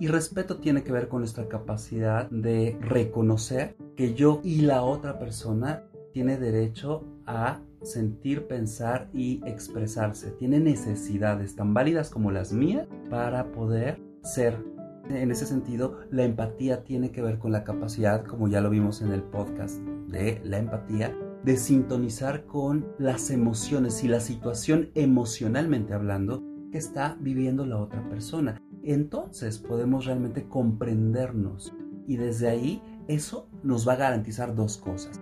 Y 0.00 0.06
respeto 0.06 0.60
tiene 0.60 0.82
que 0.82 0.92
ver 0.92 1.08
con 1.08 1.20
nuestra 1.20 1.46
capacidad 1.46 2.30
de 2.30 2.78
reconocer 2.80 3.76
que 3.98 4.14
yo 4.14 4.40
y 4.42 4.62
la 4.62 4.80
otra 4.80 5.18
persona 5.18 5.84
tiene 6.14 6.38
derecho 6.38 7.04
a 7.26 7.60
sentir, 7.82 8.46
pensar 8.46 9.08
y 9.12 9.40
expresarse. 9.46 10.30
Tiene 10.32 10.60
necesidades 10.60 11.56
tan 11.56 11.74
válidas 11.74 12.10
como 12.10 12.30
las 12.30 12.52
mías 12.52 12.86
para 13.08 13.52
poder 13.52 14.00
ser. 14.22 14.64
En 15.08 15.30
ese 15.30 15.46
sentido, 15.46 15.98
la 16.10 16.24
empatía 16.24 16.84
tiene 16.84 17.10
que 17.10 17.22
ver 17.22 17.38
con 17.38 17.52
la 17.52 17.64
capacidad, 17.64 18.24
como 18.24 18.48
ya 18.48 18.60
lo 18.60 18.70
vimos 18.70 19.02
en 19.02 19.12
el 19.12 19.22
podcast 19.22 19.78
de 20.08 20.40
la 20.44 20.58
empatía, 20.58 21.16
de 21.42 21.56
sintonizar 21.56 22.44
con 22.44 22.86
las 22.98 23.30
emociones 23.30 24.04
y 24.04 24.08
la 24.08 24.20
situación 24.20 24.90
emocionalmente 24.94 25.94
hablando 25.94 26.44
que 26.70 26.78
está 26.78 27.16
viviendo 27.20 27.66
la 27.66 27.78
otra 27.78 28.08
persona. 28.08 28.60
Entonces 28.84 29.58
podemos 29.58 30.04
realmente 30.04 30.46
comprendernos 30.46 31.74
y 32.06 32.16
desde 32.16 32.48
ahí 32.48 32.82
eso 33.08 33.48
nos 33.64 33.88
va 33.88 33.94
a 33.94 33.96
garantizar 33.96 34.54
dos 34.54 34.76
cosas 34.76 35.20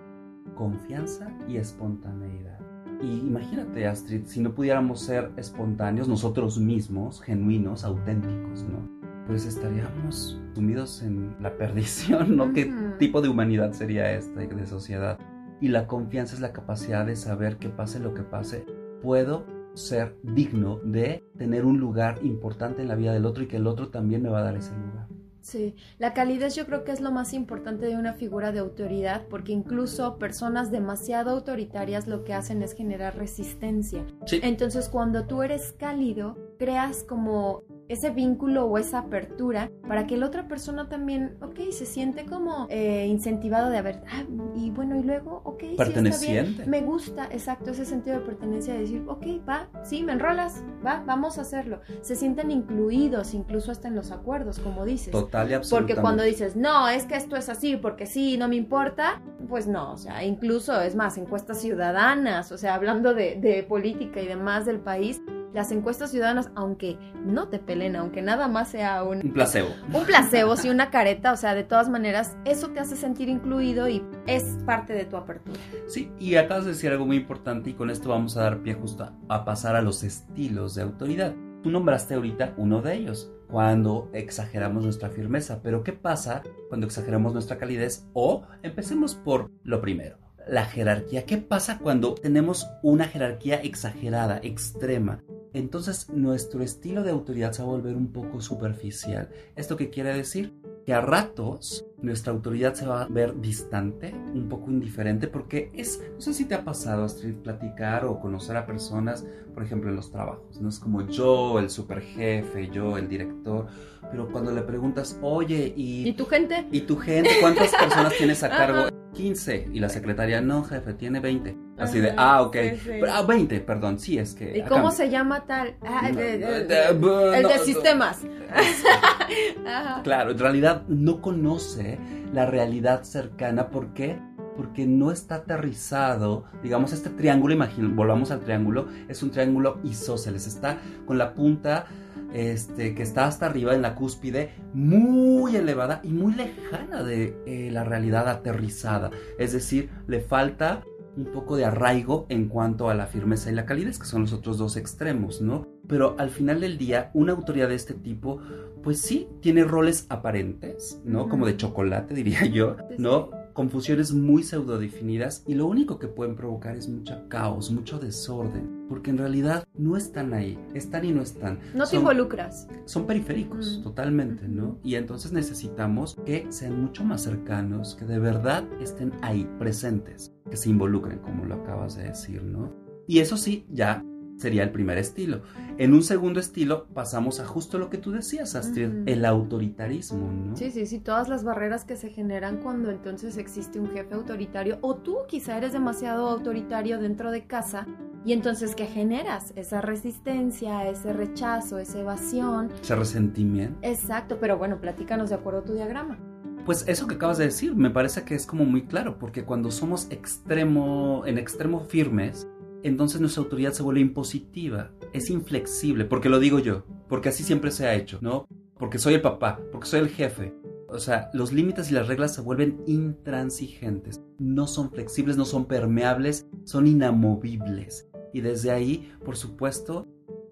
confianza 0.59 1.31
y 1.47 1.55
espontaneidad. 1.55 2.59
Y 3.01 3.19
imagínate, 3.19 3.87
Astrid, 3.87 4.25
si 4.25 4.41
no 4.41 4.53
pudiéramos 4.53 4.99
ser 4.99 5.31
espontáneos 5.37 6.09
nosotros 6.09 6.59
mismos, 6.59 7.21
genuinos, 7.21 7.85
auténticos, 7.85 8.65
¿no? 8.65 8.89
Pues 9.25 9.45
estaríamos 9.45 10.37
sumidos 10.53 11.01
en 11.01 11.33
la 11.39 11.55
perdición, 11.55 12.35
¿no? 12.35 12.51
¿Qué 12.51 12.73
tipo 12.99 13.21
de 13.21 13.29
humanidad 13.29 13.71
sería 13.71 14.11
esta 14.11 14.41
de 14.41 14.65
sociedad? 14.65 15.17
Y 15.61 15.69
la 15.69 15.87
confianza 15.87 16.35
es 16.35 16.41
la 16.41 16.51
capacidad 16.51 17.05
de 17.05 17.15
saber 17.15 17.55
que 17.55 17.69
pase 17.69 18.01
lo 18.01 18.13
que 18.13 18.23
pase, 18.23 18.65
puedo 19.01 19.45
ser 19.75 20.17
digno 20.23 20.79
de 20.83 21.23
tener 21.37 21.65
un 21.65 21.79
lugar 21.79 22.19
importante 22.21 22.81
en 22.81 22.89
la 22.89 22.95
vida 22.95 23.13
del 23.13 23.25
otro 23.25 23.43
y 23.43 23.47
que 23.47 23.57
el 23.57 23.67
otro 23.67 23.87
también 23.87 24.23
me 24.23 24.29
va 24.29 24.39
a 24.39 24.43
dar 24.43 24.57
ese 24.57 24.75
lugar. 24.75 25.07
Sí, 25.49 25.73
la 25.97 26.13
calidez 26.13 26.53
yo 26.53 26.67
creo 26.67 26.83
que 26.83 26.91
es 26.91 27.01
lo 27.01 27.09
más 27.11 27.33
importante 27.33 27.87
de 27.87 27.95
una 27.95 28.13
figura 28.13 28.51
de 28.51 28.59
autoridad 28.59 29.25
porque 29.31 29.51
incluso 29.51 30.19
personas 30.19 30.69
demasiado 30.69 31.31
autoritarias 31.31 32.07
lo 32.07 32.23
que 32.23 32.35
hacen 32.35 32.61
es 32.61 32.73
generar 32.73 33.17
resistencia. 33.17 34.05
Entonces 34.43 34.89
cuando 34.89 35.25
tú 35.25 35.41
eres 35.41 35.71
cálido, 35.71 36.37
creas 36.59 37.03
como 37.03 37.63
ese 37.89 38.11
vínculo 38.11 38.65
o 38.65 38.77
esa 38.77 38.99
apertura 38.99 39.71
para 39.87 40.05
que 40.05 40.15
la 40.15 40.27
otra 40.27 40.47
persona 40.47 40.87
también, 40.87 41.37
ok, 41.41 41.71
se 41.71 41.87
siente 41.87 42.25
como 42.25 42.67
eh, 42.69 43.07
incentivado 43.07 43.69
de 43.71 43.79
haber, 43.79 44.03
ah, 44.07 44.23
y 44.55 44.69
bueno, 44.69 44.95
y 44.95 45.03
luego, 45.03 45.41
ok, 45.43 45.59
sí, 45.59 45.75
está 45.79 46.19
bien, 46.19 46.63
me 46.67 46.81
gusta, 46.81 47.27
exacto, 47.31 47.71
ese 47.71 47.85
sentido 47.85 48.19
de 48.19 48.25
pertenencia 48.25 48.73
de 48.75 48.81
decir, 48.81 49.03
ok, 49.07 49.25
va, 49.47 49.69
sí, 49.83 50.03
me 50.03 50.13
enrolas, 50.13 50.63
va, 50.85 51.03
vamos 51.05 51.39
a 51.39 51.41
hacerlo. 51.41 51.81
Se 52.01 52.15
sienten 52.15 52.51
incluidos 52.51 53.33
incluso 53.33 53.71
hasta 53.71 53.87
en 53.87 53.95
los 53.95 54.11
acuerdos, 54.11 54.59
como 54.59 54.85
dices. 54.85 55.11
Total 55.11 55.49
y 55.49 55.55
absolutamente. 55.55 55.93
Porque 55.95 56.01
cuando 56.01 56.23
dices, 56.23 56.55
no, 56.55 56.87
es 56.89 57.05
que 57.05 57.15
esto 57.15 57.35
es 57.35 57.49
así, 57.49 57.75
porque 57.75 58.05
sí, 58.05 58.37
no 58.37 58.47
me 58.47 58.55
importa, 58.55 59.21
pues 59.47 59.67
no, 59.67 59.93
o 59.93 59.97
sea, 59.97 60.23
incluso 60.23 60.79
es 60.79 60.95
más, 60.95 61.17
encuestas 61.17 61.59
ciudadanas, 61.59 62.51
o 62.51 62.57
sea, 62.59 62.75
hablando 62.75 63.15
de, 63.15 63.35
de 63.41 63.63
política 63.63 64.21
y 64.21 64.27
demás 64.27 64.67
del 64.67 64.79
país, 64.79 65.19
las 65.53 65.71
encuestas 65.71 66.11
ciudadanas, 66.11 66.51
aunque 66.55 66.97
no 67.25 67.47
te 67.47 67.59
pelen, 67.59 67.95
aunque 67.95 68.21
nada 68.21 68.47
más 68.47 68.69
sea 68.69 69.03
un, 69.03 69.25
un 69.25 69.33
placebo. 69.33 69.69
Un 69.93 70.05
placebo, 70.05 70.55
sí, 70.55 70.69
una 70.69 70.89
careta, 70.89 71.33
o 71.33 71.37
sea, 71.37 71.55
de 71.55 71.63
todas 71.63 71.89
maneras, 71.89 72.37
eso 72.45 72.69
te 72.69 72.79
hace 72.79 72.95
sentir 72.95 73.29
incluido 73.29 73.87
y 73.87 74.03
es 74.27 74.57
parte 74.65 74.93
de 74.93 75.05
tu 75.05 75.17
apertura. 75.17 75.59
Sí, 75.87 76.11
y 76.19 76.35
acabas 76.35 76.65
de 76.65 76.71
decir 76.71 76.91
algo 76.91 77.05
muy 77.05 77.17
importante 77.17 77.69
y 77.71 77.73
con 77.73 77.89
esto 77.89 78.09
vamos 78.09 78.37
a 78.37 78.43
dar 78.43 78.59
pie 78.59 78.73
justo 78.73 79.11
a 79.27 79.45
pasar 79.45 79.75
a 79.75 79.81
los 79.81 80.03
estilos 80.03 80.75
de 80.75 80.83
autoridad. 80.83 81.33
Tú 81.63 81.71
nombraste 81.71 82.13
ahorita 82.13 82.53
uno 82.57 82.81
de 82.81 82.95
ellos, 82.95 83.31
cuando 83.49 84.09
exageramos 84.13 84.83
nuestra 84.83 85.09
firmeza, 85.09 85.61
pero 85.63 85.83
¿qué 85.83 85.91
pasa 85.91 86.43
cuando 86.69 86.85
exageramos 86.85 87.33
nuestra 87.33 87.57
calidez? 87.57 88.07
O 88.13 88.43
empecemos 88.61 89.15
por 89.15 89.49
lo 89.63 89.81
primero, 89.81 90.18
la 90.49 90.65
jerarquía. 90.65 91.25
¿Qué 91.25 91.37
pasa 91.37 91.79
cuando 91.79 92.15
tenemos 92.15 92.67
una 92.81 93.05
jerarquía 93.05 93.55
exagerada, 93.55 94.39
extrema? 94.43 95.23
Entonces 95.53 96.09
nuestro 96.09 96.63
estilo 96.63 97.03
de 97.03 97.11
autoridad 97.11 97.51
se 97.51 97.63
va 97.63 97.69
a 97.69 97.71
volver 97.71 97.95
un 97.95 98.11
poco 98.11 98.41
superficial. 98.41 99.29
¿Esto 99.55 99.77
qué 99.77 99.89
quiere 99.89 100.13
decir? 100.13 100.53
Que 100.85 100.93
a 100.93 101.01
ratos 101.01 101.85
nuestra 102.01 102.31
autoridad 102.31 102.73
se 102.73 102.85
va 102.85 103.03
a 103.03 103.07
ver 103.07 103.39
distante, 103.39 104.13
un 104.13 104.47
poco 104.47 104.71
indiferente, 104.71 105.27
porque 105.27 105.71
es, 105.73 106.01
no 106.15 106.21
sé 106.21 106.33
si 106.33 106.45
te 106.45 106.55
ha 106.55 106.63
pasado, 106.63 107.03
Astrid, 107.03 107.35
platicar 107.35 108.05
o 108.05 108.19
conocer 108.19 108.57
a 108.57 108.65
personas, 108.65 109.25
por 109.53 109.63
ejemplo, 109.63 109.89
en 109.89 109.97
los 109.97 110.11
trabajos, 110.11 110.61
no 110.61 110.69
es 110.69 110.79
como 110.79 111.05
yo, 111.07 111.59
el 111.59 111.69
superjefe, 111.69 112.69
yo, 112.69 112.97
el 112.97 113.09
director, 113.09 113.67
pero 114.09 114.31
cuando 114.31 114.51
le 114.51 114.61
preguntas, 114.61 115.19
oye, 115.21 115.73
¿y, 115.75 116.07
¿Y 116.07 116.13
tu 116.13 116.25
gente? 116.25 116.65
¿Y 116.71 116.81
tu 116.81 116.97
gente? 116.97 117.31
¿Cuántas 117.41 117.75
personas 117.75 118.13
tienes 118.17 118.41
a 118.43 118.49
cargo? 118.49 118.98
15. 119.19 119.69
Y 119.73 119.79
la 119.79 119.89
secretaria, 119.89 120.39
no, 120.41 120.63
jefe, 120.63 120.93
tiene 120.93 121.19
20. 121.19 121.57
Así 121.77 121.99
de, 121.99 122.13
ah, 122.17 122.41
ok. 122.41 122.55
Sí, 122.55 122.77
sí. 122.83 122.91
Ah, 123.09 123.23
20, 123.27 123.59
perdón, 123.59 123.99
sí, 123.99 124.17
es 124.17 124.33
que. 124.33 124.57
¿Y 124.57 124.61
acá- 124.61 124.69
cómo 124.69 124.91
se 124.91 125.09
llama 125.09 125.45
tal? 125.45 125.75
Ah, 125.85 126.09
No, 126.09 126.17
de- 126.19 126.37
de- 126.37 126.63
de- 126.63 126.65
de- 126.65 126.87
el 126.89 126.99
no, 127.01 127.31
de 127.49 127.57
no. 127.57 127.63
sistemas. 127.63 128.19
Claro, 130.03 130.31
en 130.31 130.39
realidad 130.39 130.83
no 130.87 131.21
conoce 131.21 131.99
la 132.33 132.45
realidad 132.45 133.03
cercana. 133.03 133.69
¿Por 133.69 133.93
qué? 133.93 134.17
Porque 134.57 134.85
no 134.87 135.11
está 135.11 135.35
aterrizado, 135.35 136.45
digamos, 136.63 136.91
este 136.93 137.09
triángulo, 137.09 137.53
imagínate, 137.53 137.93
volvamos 137.93 138.31
al 138.31 138.39
triángulo, 138.41 138.87
es 139.07 139.21
un 139.23 139.31
triángulo 139.31 139.79
isósceles, 139.83 140.47
está 140.47 140.77
con 141.05 141.17
la 141.17 141.33
punta 141.33 141.85
este, 142.33 142.95
que 142.95 143.03
está 143.03 143.25
hasta 143.27 143.45
arriba 143.45 143.73
en 143.73 143.81
la 143.81 143.95
cúspide, 143.95 144.51
muy 144.73 145.55
elevada 145.55 146.01
y 146.03 146.09
muy 146.09 146.33
lejana 146.35 147.03
de 147.03 147.37
eh, 147.45 147.69
la 147.71 147.83
realidad 147.83 148.27
aterrizada. 148.29 149.11
Es 149.37 149.53
decir, 149.53 149.89
le 150.07 150.21
falta 150.21 150.83
un 151.17 151.25
poco 151.25 151.57
de 151.57 151.65
arraigo 151.65 152.25
en 152.29 152.47
cuanto 152.47 152.89
a 152.89 152.95
la 152.95 153.07
firmeza 153.07 153.51
y 153.51 153.55
la 153.55 153.65
calidez, 153.65 153.99
que 153.99 154.05
son 154.05 154.21
los 154.21 154.33
otros 154.33 154.57
dos 154.57 154.77
extremos, 154.77 155.41
¿no? 155.41 155.67
Pero 155.87 156.15
al 156.19 156.29
final 156.29 156.61
del 156.61 156.77
día, 156.77 157.11
una 157.13 157.33
autoridad 157.33 157.69
de 157.69 157.75
este 157.75 157.93
tipo, 157.93 158.39
pues 158.83 159.01
sí, 159.01 159.27
tiene 159.41 159.63
roles 159.63 160.05
aparentes, 160.09 161.01
¿no? 161.03 161.27
Como 161.27 161.45
de 161.45 161.57
chocolate, 161.57 162.13
diría 162.15 162.45
yo. 162.45 162.77
¿no? 162.97 163.31
Confusiones 163.63 164.13
muy 164.13 164.43
pseudodefinidas 164.43 165.43
y 165.45 165.53
lo 165.53 165.67
único 165.67 165.99
que 165.99 166.07
pueden 166.07 166.33
provocar 166.37 166.77
es 166.77 166.87
mucho 166.87 167.27
caos, 167.27 167.71
mucho 167.71 167.99
desorden, 167.99 168.85
porque 168.87 169.09
en 169.09 169.17
realidad 169.17 169.65
no 169.77 169.97
están 169.97 170.33
ahí, 170.33 170.57
están 170.73 171.03
y 171.03 171.11
no 171.11 171.21
están. 171.21 171.59
No 171.75 171.83
te 171.83 171.89
Son- 171.89 171.99
involucras. 171.99 172.69
son 172.85 173.05
periféricos, 173.05 173.79
Mm. 173.79 173.83
totalmente, 173.83 174.47
¿no? 174.47 174.79
Y 174.81 174.95
entonces 174.95 175.33
necesitamos 175.33 176.15
que 176.25 176.47
sean 176.53 176.79
mucho 176.81 177.03
más 177.03 177.21
cercanos, 177.23 177.95
que 177.95 178.05
de 178.05 178.17
verdad 178.19 178.63
estén 178.79 179.11
ahí, 179.21 179.45
presentes, 179.59 180.31
que 180.49 180.55
se 180.55 180.69
involucren, 180.69 181.19
como 181.19 181.43
lo 181.43 181.55
acabas 181.55 181.97
de 181.97 182.03
decir, 182.03 182.41
¿no? 182.41 182.71
Y 183.07 183.19
eso 183.19 183.35
sí, 183.35 183.65
ya 183.73 184.05
sería 184.39 184.63
el 184.63 184.71
primer 184.71 184.97
estilo. 184.97 185.41
En 185.77 185.93
un 185.93 186.01
segundo 186.01 186.39
estilo 186.39 186.87
pasamos 186.93 187.39
a 187.39 187.45
justo 187.45 187.77
lo 187.77 187.89
que 187.89 187.97
tú 187.97 188.11
decías, 188.11 188.55
Astrid, 188.55 188.89
el 189.05 189.25
autoritarismo, 189.25 190.31
¿no? 190.31 190.55
Sí, 190.55 190.71
sí, 190.71 190.85
sí, 190.85 190.99
todas 190.99 191.29
las 191.29 191.43
barreras 191.43 191.85
que 191.85 191.97
se 191.97 192.09
generan 192.09 192.57
cuando 192.57 192.89
entonces 192.89 193.37
existe 193.37 193.79
un 193.79 193.89
jefe 193.91 194.15
autoritario 194.15 194.79
o 194.81 194.95
tú 194.95 195.17
quizá 195.27 195.57
eres 195.57 195.73
demasiado 195.73 196.27
autoritario 196.29 196.99
dentro 196.99 197.31
de 197.31 197.45
casa 197.45 197.85
y 198.25 198.33
entonces 198.33 198.75
¿qué 198.75 198.85
generas? 198.85 199.53
Esa 199.55 199.81
resistencia, 199.81 200.89
ese 200.89 201.13
rechazo, 201.13 201.77
esa 201.77 201.99
evasión. 201.99 202.69
Ese 202.81 202.95
resentimiento. 202.95 203.77
Exacto, 203.81 204.37
pero 204.39 204.57
bueno, 204.57 204.79
platícanos 204.79 205.29
de 205.29 205.35
acuerdo 205.35 205.59
a 205.59 205.63
tu 205.63 205.73
diagrama. 205.73 206.17
Pues 206.65 206.85
eso 206.87 207.07
que 207.07 207.15
acabas 207.15 207.37
de 207.37 207.45
decir, 207.45 207.75
me 207.75 207.89
parece 207.89 208.23
que 208.23 208.35
es 208.35 208.45
como 208.45 208.65
muy 208.65 208.85
claro, 208.85 209.17
porque 209.17 209.43
cuando 209.45 209.71
somos 209.71 210.07
extremo, 210.11 211.23
en 211.25 211.37
extremo 211.37 211.79
firmes, 211.79 212.47
entonces 212.83 213.21
nuestra 213.21 213.43
autoridad 213.43 213.73
se 213.73 213.83
vuelve 213.83 214.01
impositiva, 214.01 214.91
es 215.13 215.29
inflexible, 215.29 216.05
porque 216.05 216.29
lo 216.29 216.39
digo 216.39 216.59
yo, 216.59 216.85
porque 217.07 217.29
así 217.29 217.43
siempre 217.43 217.71
se 217.71 217.87
ha 217.87 217.95
hecho, 217.95 218.19
¿no? 218.21 218.47
Porque 218.77 218.99
soy 218.99 219.15
el 219.15 219.21
papá, 219.21 219.59
porque 219.71 219.87
soy 219.87 219.99
el 219.99 220.09
jefe. 220.09 220.53
O 220.87 220.97
sea, 220.97 221.29
los 221.33 221.51
límites 221.53 221.91
y 221.91 221.93
las 221.93 222.07
reglas 222.07 222.33
se 222.33 222.41
vuelven 222.41 222.81
intransigentes, 222.87 224.21
no 224.39 224.65
son 224.65 224.89
flexibles, 224.89 225.37
no 225.37 225.45
son 225.45 225.65
permeables, 225.65 226.47
son 226.63 226.87
inamovibles. 226.87 228.09
Y 228.33 228.41
desde 228.41 228.71
ahí, 228.71 229.11
por 229.23 229.35
supuesto, 229.35 230.07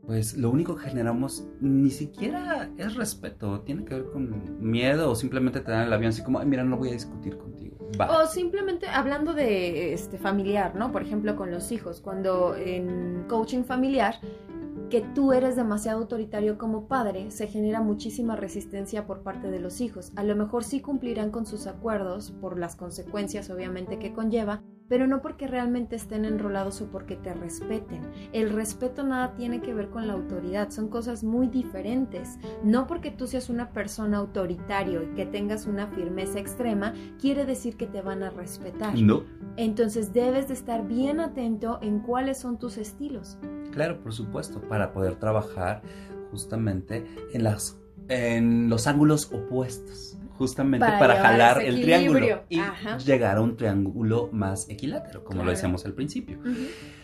pues 0.06 0.38
lo 0.38 0.50
único 0.50 0.76
que 0.76 0.84
generamos 0.84 1.48
ni 1.60 1.90
siquiera 1.90 2.72
es 2.78 2.96
respeto, 2.96 3.62
tiene 3.62 3.84
que 3.84 3.96
ver 3.96 4.06
con 4.06 4.58
miedo 4.62 5.12
o 5.12 5.16
simplemente 5.16 5.60
te 5.60 5.72
dan 5.72 5.88
el 5.88 5.94
avión 5.94 6.10
así 6.10 6.24
como, 6.24 6.40
"Ay, 6.40 6.48
mira, 6.48 6.64
no 6.64 6.78
voy 6.78 6.90
a 6.90 6.94
discutir 6.94 7.38
contigo. 7.38 7.67
O 8.00 8.28
simplemente 8.28 8.88
hablando 8.88 9.34
de 9.34 9.94
este 9.94 10.18
familiar, 10.18 10.76
¿no? 10.76 10.92
Por 10.92 11.02
ejemplo, 11.02 11.36
con 11.36 11.52
los 11.52 11.72
hijos, 11.72 12.02
cuando 12.02 12.56
en 12.56 13.26
coaching 13.28 13.64
familiar 13.64 14.20
que 14.90 15.02
tú 15.02 15.34
eres 15.34 15.56
demasiado 15.56 16.00
autoritario 16.00 16.58
como 16.58 16.88
padre, 16.88 17.32
se 17.32 17.48
genera 17.48 17.82
muchísima 17.82 18.36
resistencia 18.36 19.06
por 19.06 19.22
parte 19.22 19.50
de 19.50 19.60
los 19.60 19.82
hijos. 19.82 20.12
A 20.16 20.24
lo 20.24 20.36
mejor 20.36 20.64
sí 20.64 20.80
cumplirán 20.80 21.32
con 21.32 21.46
sus 21.46 21.68
acuerdos 21.68 22.32
por 22.40 22.58
las 22.58 22.76
consecuencias 22.76 23.50
obviamente 23.50 24.00
que 24.00 24.14
conlleva, 24.14 24.62
pero 24.88 25.08
no 25.08 25.22
porque 25.22 25.48
realmente 25.48 25.96
estén 25.96 26.26
enrolados 26.26 26.82
o 26.82 26.88
porque 26.88 27.16
te 27.16 27.34
respeten. 27.34 28.02
El 28.34 28.52
respeto 28.52 29.04
nada 29.04 29.34
tiene 29.36 29.62
que 29.62 29.74
ver 29.74 29.90
con 29.90 30.08
la 30.08 30.14
autoridad, 30.14 30.70
son 30.70 30.90
cosas 30.90 31.24
muy 31.24 31.48
diferentes. 31.48 32.38
No 32.64 32.88
porque 32.88 33.12
tú 33.12 33.28
seas 33.28 33.50
una 33.50 33.72
persona 33.72 34.18
autoritario 34.18 35.04
y 35.04 35.08
que 35.16 35.26
tengas 35.26 35.66
una 35.66 35.88
firmeza 35.88 36.40
extrema, 36.40 36.94
quiere 37.20 37.46
decir 37.46 37.78
que 37.78 37.88
te 37.88 38.02
van 38.02 38.24
a 38.24 38.30
respetar. 38.30 38.98
No, 39.00 39.24
Entonces 39.58 40.14
debes 40.14 40.48
de 40.48 40.54
estar 40.54 40.88
bien 40.88 41.20
atento 41.20 41.80
en 41.82 42.00
cuáles 42.00 42.38
son 42.40 42.58
tus 42.58 42.78
estilos. 42.78 43.38
claro, 43.72 44.02
por 44.02 44.14
supuesto, 44.14 44.62
para 44.62 44.92
poder 44.92 45.16
trabajar 45.16 45.82
justamente 46.32 47.06
en 47.34 47.44
las 47.44 47.80
en 48.10 48.70
los 48.70 48.88
ángulos 48.88 49.32
opuestos, 49.34 50.17
justamente 50.38 50.86
Para 50.86 51.16
jalar 51.22 51.62
el 51.62 51.82
triángulo 51.82 52.44
y 52.50 52.60
Ajá. 52.60 52.98
llegar 53.00 53.38
a 53.38 53.42
un 53.42 53.58
triángulo 53.58 54.30
más 54.32 54.70
equilátero, 54.70 55.24
como 55.24 55.38
Claro. 55.38 55.46
lo 55.46 55.52
decíamos 55.52 55.86
al 55.86 55.94
principio. 55.94 56.40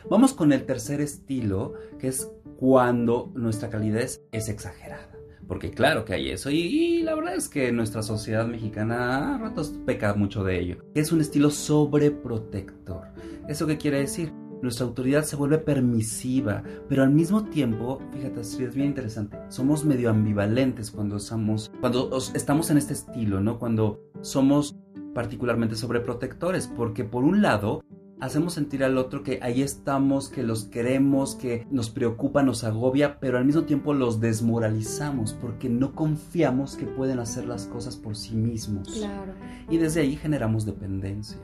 Vamos 0.10 0.34
con 0.34 0.54
el 0.54 0.65
tercer 0.65 1.02
estilo, 1.02 1.74
que 2.00 2.08
es 2.08 2.30
cuando 2.58 3.32
nuestra 3.36 3.69
calidez 3.69 4.22
es 4.32 4.50
exagerada. 4.50 5.10
Porque 5.48 5.72
claro 5.72 6.06
que 6.06 6.13
hay 6.13 6.30
eso, 6.30 6.50
y, 6.50 6.60
y 6.62 7.02
la 7.04 7.15
verdad 7.15 7.36
es 7.36 7.50
que 7.50 7.72
nuestra 7.74 8.02
sociedad 8.02 8.48
mexicana 8.48 9.36
a 9.36 9.38
ratos 9.38 9.74
peca 9.86 10.13
mucho 10.13 10.43
de 10.43 10.58
ello. 10.60 10.86
Es 10.96 11.12
un 11.12 11.19
estilo 11.19 11.50
sobreprotector. 11.50 13.08
¿Eso 13.50 13.67
qué 13.67 13.78
quiere 13.78 14.00
decir? 14.00 14.32
Nuestra 14.63 14.86
autoridad 14.86 15.26
se 15.26 15.36
vuelve 15.36 15.58
permisiva, 15.58 16.63
pero 16.88 17.04
al 17.04 17.12
mismo 17.12 17.43
tiempo, 17.49 17.99
fíjate, 18.13 18.39
es 18.39 18.58
bien 18.73 18.88
interesante, 18.88 19.38
somos 19.49 19.84
medio 19.84 20.10
ambivalentes 20.10 20.89
cuando 20.89 21.17
estamos, 21.17 21.69
cuando 21.82 22.10
os- 22.10 22.34
estamos 22.34 22.69
en 22.71 22.78
este 22.78 22.93
estilo, 22.93 23.41
¿no? 23.41 23.60
Cuando 23.60 23.99
somos 24.21 24.73
particularmente 25.13 25.76
sobreprotectores, 25.76 26.67
porque 26.67 27.04
por 27.04 27.26
un 27.26 27.41
lado 27.41 27.84
hacemos 28.21 28.54
sentir 28.54 28.86
al 28.86 28.97
otro 28.97 29.21
que 29.21 29.39
ahí 29.41 29.62
estamos, 29.62 30.30
que 30.30 30.43
los 30.43 30.63
queremos, 30.63 31.36
que 31.36 31.67
nos 31.69 31.89
preocupa, 31.89 32.41
nos 32.41 32.63
agobia, 32.63 33.19
pero 33.19 33.38
al 33.38 33.43
mismo 33.43 33.63
tiempo 33.63 33.93
los 33.93 34.21
desmoralizamos 34.21 35.34
porque 35.34 35.67
no 35.67 35.93
confiamos 35.93 36.78
que 36.78 36.86
pueden 36.86 37.19
hacer 37.19 37.45
las 37.45 37.67
cosas 37.67 37.97
por 37.97 38.15
sí 38.15 38.34
mismos. 38.34 38.88
Claro. 38.88 39.34
Y 39.69 39.76
desde 39.78 39.99
ahí 39.99 40.15
generamos 40.15 40.65
dependencia. 40.65 41.38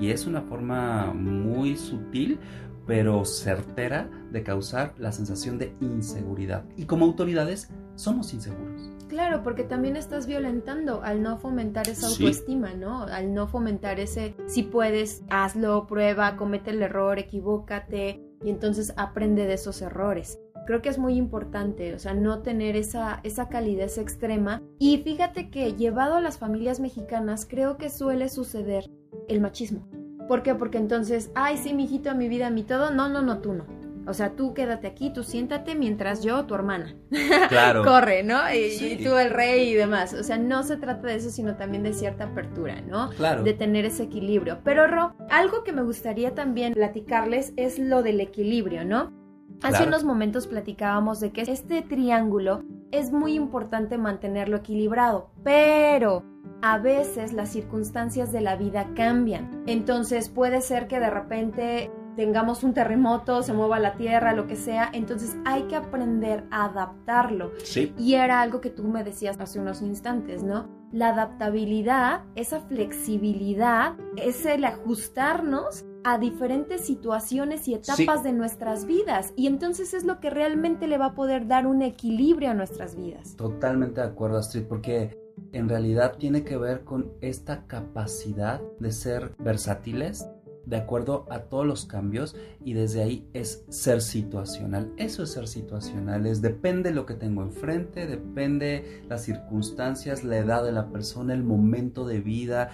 Y 0.00 0.10
es 0.10 0.26
una 0.26 0.42
forma 0.42 1.12
muy 1.14 1.76
sutil, 1.76 2.38
pero 2.86 3.24
certera 3.24 4.08
de 4.30 4.42
causar 4.42 4.94
la 4.98 5.10
sensación 5.12 5.58
de 5.58 5.74
inseguridad. 5.80 6.64
Y 6.76 6.84
como 6.84 7.04
autoridades 7.06 7.70
somos 7.96 8.32
inseguros. 8.34 8.90
Claro, 9.08 9.42
porque 9.42 9.64
también 9.64 9.96
estás 9.96 10.26
violentando 10.26 11.02
al 11.02 11.22
no 11.22 11.38
fomentar 11.38 11.88
esa 11.88 12.08
Sí. 12.08 12.24
autoestima, 12.24 12.74
¿no? 12.74 13.04
Al 13.04 13.32
no 13.32 13.46
fomentar 13.46 14.00
ese, 14.00 14.34
si 14.46 14.62
puedes, 14.64 15.22
hazlo, 15.30 15.86
prueba, 15.86 16.36
comete 16.36 16.70
el 16.70 16.82
error, 16.82 17.18
equivócate 17.18 18.20
y 18.44 18.50
entonces 18.50 18.92
aprende 18.96 19.46
de 19.46 19.54
esos 19.54 19.80
errores. 19.82 20.38
Creo 20.66 20.82
que 20.82 20.88
es 20.88 20.98
muy 20.98 21.14
importante, 21.14 21.94
o 21.94 21.98
sea, 22.00 22.12
no 22.14 22.40
tener 22.42 22.74
esa, 22.76 23.20
esa 23.22 23.48
calidez 23.48 23.98
extrema. 23.98 24.62
Y 24.80 24.98
fíjate 24.98 25.48
que 25.48 25.74
llevado 25.74 26.16
a 26.16 26.20
las 26.20 26.38
familias 26.38 26.80
mexicanas, 26.80 27.46
creo 27.48 27.76
que 27.76 27.88
suele 27.88 28.28
suceder 28.28 28.84
el 29.28 29.40
machismo. 29.40 29.86
¿Por 30.28 30.42
qué? 30.42 30.54
Porque 30.54 30.78
entonces, 30.78 31.30
ay, 31.34 31.56
sí, 31.56 31.72
mijito, 31.74 32.14
mi 32.14 32.28
vida, 32.28 32.50
mi 32.50 32.62
todo. 32.64 32.90
No, 32.90 33.08
no, 33.08 33.22
no, 33.22 33.38
tú 33.38 33.52
no. 33.52 33.64
O 34.08 34.14
sea, 34.14 34.30
tú 34.36 34.54
quédate 34.54 34.86
aquí, 34.86 35.10
tú 35.12 35.24
siéntate 35.24 35.74
mientras 35.74 36.22
yo, 36.22 36.44
tu 36.46 36.54
hermana, 36.54 36.94
Claro. 37.48 37.82
corre, 37.84 38.22
¿no? 38.22 38.38
Y, 38.52 38.70
Sí. 38.70 38.96
y 39.00 39.04
tú 39.04 39.16
el 39.16 39.30
rey 39.30 39.70
y 39.70 39.74
demás. 39.74 40.14
O 40.14 40.22
sea, 40.22 40.38
no 40.38 40.62
se 40.62 40.76
trata 40.76 41.08
de 41.08 41.16
eso, 41.16 41.30
sino 41.30 41.56
también 41.56 41.82
de 41.82 41.92
cierta 41.92 42.24
apertura, 42.24 42.80
¿no? 42.82 43.10
Claro. 43.10 43.42
De 43.42 43.52
tener 43.52 43.84
ese 43.84 44.04
equilibrio. 44.04 44.60
Pero, 44.62 44.86
Ro, 44.86 45.16
algo 45.28 45.64
que 45.64 45.72
me 45.72 45.82
gustaría 45.82 46.34
también 46.36 46.74
platicarles 46.74 47.52
es 47.56 47.80
lo 47.80 48.04
del 48.04 48.20
equilibrio, 48.20 48.84
¿no? 48.84 49.12
Hace 49.62 49.78
Claro. 49.78 49.88
unos 49.88 50.04
momentos 50.04 50.46
platicábamos 50.46 51.18
de 51.18 51.32
que 51.32 51.40
este 51.42 51.82
triángulo 51.82 52.62
es 52.90 53.12
muy 53.12 53.34
importante 53.34 53.98
mantenerlo 53.98 54.58
equilibrado, 54.58 55.30
pero 55.42 56.22
a 56.62 56.78
veces 56.78 57.32
las 57.32 57.50
circunstancias 57.50 58.32
de 58.32 58.40
la 58.40 58.56
vida 58.56 58.88
cambian. 58.94 59.62
Entonces 59.66 60.28
puede 60.28 60.60
ser 60.60 60.86
que 60.86 61.00
de 61.00 61.10
repente 61.10 61.90
tengamos 62.16 62.64
un 62.64 62.72
terremoto, 62.72 63.42
se 63.42 63.52
mueva 63.52 63.78
la 63.78 63.94
tierra, 63.94 64.32
lo 64.32 64.46
que 64.46 64.56
sea. 64.56 64.90
Entonces 64.92 65.36
hay 65.44 65.64
que 65.64 65.76
aprender 65.76 66.44
a 66.50 66.64
adaptarlo. 66.64 67.52
Sí. 67.62 67.94
Y 67.98 68.14
era 68.14 68.40
algo 68.40 68.60
que 68.60 68.70
tú 68.70 68.84
me 68.84 69.04
decías 69.04 69.38
hace 69.38 69.60
unos 69.60 69.82
instantes, 69.82 70.42
¿no? 70.42 70.68
La 70.92 71.08
adaptabilidad, 71.08 72.24
esa 72.34 72.60
flexibilidad, 72.60 73.94
es 74.16 74.46
el 74.46 74.64
ajustarnos 74.64 75.84
a 76.08 76.18
diferentes 76.18 76.82
situaciones 76.82 77.66
y 77.66 77.74
etapas 77.74 78.22
de 78.22 78.32
nuestras 78.32 78.86
vidas. 78.86 79.32
Y 79.34 79.48
entonces 79.48 79.92
es 79.92 80.04
lo 80.04 80.20
que 80.20 80.30
realmente 80.30 80.86
le 80.86 80.98
va 80.98 81.06
a 81.06 81.14
poder 81.16 81.48
dar 81.48 81.66
un 81.66 81.82
equilibrio 81.82 82.50
a 82.50 82.54
nuestras 82.54 82.94
vidas. 82.94 83.34
Totalmente 83.34 84.00
de 84.00 84.06
acuerdo, 84.06 84.38
Astrid, 84.38 84.66
porque 84.68 85.18
en 85.50 85.68
realidad 85.68 86.16
tiene 86.16 86.44
que 86.44 86.56
ver 86.58 86.84
con 86.84 87.10
esta 87.20 87.66
capacidad 87.66 88.62
de 88.78 88.92
ser 88.92 89.34
versátiles 89.40 90.28
de 90.66 90.76
acuerdo 90.76 91.26
a 91.30 91.40
todos 91.44 91.64
los 91.64 91.86
cambios 91.86 92.36
y 92.62 92.74
desde 92.74 93.02
ahí 93.02 93.28
es 93.32 93.64
ser 93.68 94.02
situacional. 94.02 94.92
Eso 94.96 95.22
es 95.22 95.30
ser 95.30 95.46
situacional, 95.46 96.26
es 96.26 96.42
depende 96.42 96.90
lo 96.90 97.06
que 97.06 97.14
tengo 97.14 97.42
enfrente, 97.42 98.06
depende 98.06 99.02
las 99.08 99.22
circunstancias, 99.22 100.24
la 100.24 100.38
edad 100.38 100.64
de 100.64 100.72
la 100.72 100.90
persona, 100.90 101.32
el 101.32 101.44
momento 101.44 102.04
de 102.04 102.20
vida, 102.20 102.70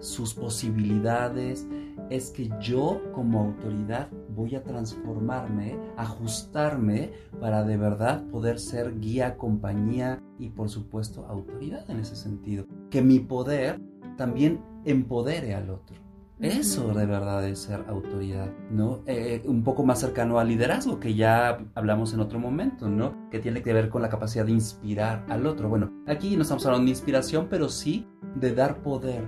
sus 0.00 0.34
posibilidades. 0.34 1.66
Es 2.10 2.30
que 2.30 2.50
yo 2.60 3.00
como 3.12 3.40
autoridad 3.40 4.08
voy 4.30 4.54
a 4.54 4.62
transformarme, 4.62 5.78
ajustarme 5.96 7.12
para 7.40 7.64
de 7.64 7.76
verdad 7.76 8.24
poder 8.28 8.58
ser 8.58 8.98
guía, 9.00 9.36
compañía 9.36 10.22
y 10.38 10.50
por 10.50 10.68
supuesto 10.68 11.26
autoridad 11.26 11.88
en 11.90 12.00
ese 12.00 12.16
sentido. 12.16 12.66
Que 12.90 13.02
mi 13.02 13.20
poder 13.20 13.80
también 14.16 14.60
empodere 14.84 15.54
al 15.54 15.70
otro. 15.70 16.04
Eso 16.40 16.92
de 16.92 17.06
verdad 17.06 17.46
es 17.48 17.60
ser 17.60 17.84
autoridad, 17.88 18.50
¿no? 18.70 19.02
Eh, 19.06 19.42
un 19.46 19.62
poco 19.62 19.84
más 19.84 20.00
cercano 20.00 20.40
al 20.40 20.48
liderazgo, 20.48 20.98
que 20.98 21.14
ya 21.14 21.64
hablamos 21.74 22.12
en 22.12 22.20
otro 22.20 22.40
momento, 22.40 22.88
¿no? 22.88 23.30
Que 23.30 23.38
tiene 23.38 23.62
que 23.62 23.72
ver 23.72 23.88
con 23.88 24.02
la 24.02 24.08
capacidad 24.08 24.44
de 24.44 24.50
inspirar 24.50 25.24
al 25.28 25.46
otro. 25.46 25.68
Bueno, 25.68 25.92
aquí 26.08 26.36
no 26.36 26.42
estamos 26.42 26.66
hablando 26.66 26.86
de 26.86 26.90
inspiración, 26.90 27.46
pero 27.48 27.68
sí 27.68 28.08
de 28.34 28.52
dar 28.52 28.82
poder, 28.82 29.24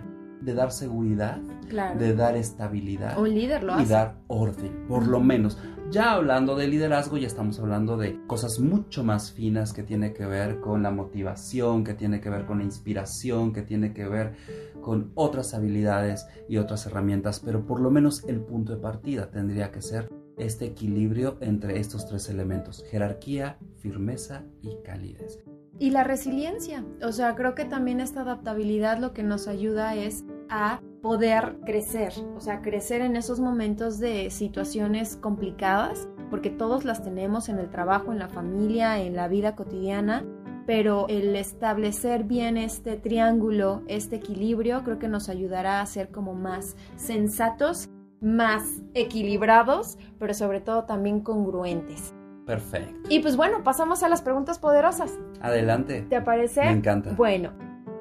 de 0.47 0.55
dar 0.55 0.71
seguridad, 0.73 1.39
Claro. 1.69 1.99
de 1.99 2.15
dar 2.15 2.37
estabilidad 2.37 3.19
Un 3.19 3.35
líder 3.35 3.65
lo 3.65 3.73
y 3.79 3.83
hace. 3.83 3.93
dar 3.93 4.15
orden, 4.29 4.87
por 4.89 5.07
lo 5.07 5.21
menos. 5.21 5.59
Ya 5.91 6.13
hablando 6.13 6.57
de 6.57 6.67
liderazgo, 6.69 7.17
ya 7.17 7.27
estamos 7.27 7.59
hablando 7.61 7.97
de 7.97 8.19
cosas 8.27 8.59
mucho 8.61 9.05
más 9.05 9.33
finas 9.33 9.73
que 9.73 9.83
tiene 9.83 10.13
que 10.13 10.25
ver 10.27 10.61
con 10.61 10.83
la 10.83 10.91
motivación, 10.91 11.85
que 11.85 11.95
tiene 11.95 12.21
que 12.21 12.31
ver 12.31 12.45
con 12.47 12.59
la 12.59 12.65
inspiración, 12.65 13.53
que 13.53 13.63
tiene 13.63 13.93
que 13.93 14.09
ver 14.09 14.35
con 14.81 15.11
otras 15.15 15.53
habilidades 15.55 16.27
y 16.49 16.57
otras 16.59 16.87
herramientas, 16.87 17.41
pero 17.45 17.67
por 17.67 17.81
lo 17.81 17.91
menos 17.91 18.25
el 18.29 18.41
punto 18.41 18.73
de 18.75 18.79
partida 18.81 19.31
tendría 19.31 19.71
que 19.73 19.83
ser 19.83 20.09
este 20.37 20.67
equilibrio 20.67 21.39
entre 21.41 21.79
estos 21.81 22.07
tres 22.07 22.29
elementos, 22.29 22.85
jerarquía, 22.91 23.59
firmeza 23.79 24.45
y 24.63 24.77
calidez. 24.85 25.39
Y 25.79 25.91
la 25.91 26.05
resiliencia. 26.05 26.85
O 27.03 27.13
sea, 27.13 27.35
creo 27.35 27.55
que 27.55 27.67
también 27.67 28.01
esta 28.01 28.23
adaptabilidad 28.23 28.99
lo 28.99 29.13
que 29.13 29.23
nos 29.23 29.47
ayuda 29.47 29.95
es 29.95 30.25
a 30.49 30.81
poder 31.03 31.59
crecer. 31.65 32.13
O 32.35 32.41
sea, 32.41 32.63
crecer 32.63 33.03
en 33.03 33.17
esos 33.17 33.41
momentos 33.41 33.99
de 33.99 34.31
situaciones 34.31 35.17
complicadas, 35.17 36.09
porque 36.31 36.51
todos 36.51 36.85
las 36.85 37.03
tenemos 37.03 37.49
en 37.49 37.59
el 37.59 37.71
trabajo, 37.71 38.11
en 38.13 38.19
la 38.19 38.29
familia, 38.29 39.01
en 39.01 39.15
la 39.15 39.29
vida 39.29 39.55
cotidiana. 39.55 40.25
Pero 40.67 41.07
el 41.09 41.37
establecer 41.37 42.25
bien 42.25 42.57
este 42.57 42.97
triángulo, 42.97 43.83
este 43.87 44.17
equilibrio, 44.17 44.83
creo 44.83 44.99
que 44.99 45.07
nos 45.07 45.29
ayudará 45.29 45.81
a 45.81 45.87
ser 45.87 46.09
como 46.11 46.35
más 46.35 46.75
sensatos, 46.97 47.89
más 48.21 48.83
equilibrados, 48.95 49.97
pero 50.19 50.35
sobre 50.35 50.61
todo 50.61 50.85
también 50.85 51.21
congruentes. 51.21 52.16
Perfecto. 52.47 53.09
Y 53.11 53.21
pues 53.21 53.37
bueno, 53.37 53.63
pasamos 53.65 54.03
a 54.03 54.09
las 54.09 54.23
preguntas 54.23 54.59
poderosas. 54.59 55.13
Adelante. 55.41 56.07
¿Te 56.09 56.21
parece? 56.23 56.63
Me 56.63 56.71
encanta. 56.71 57.11
Bueno, 57.13 57.53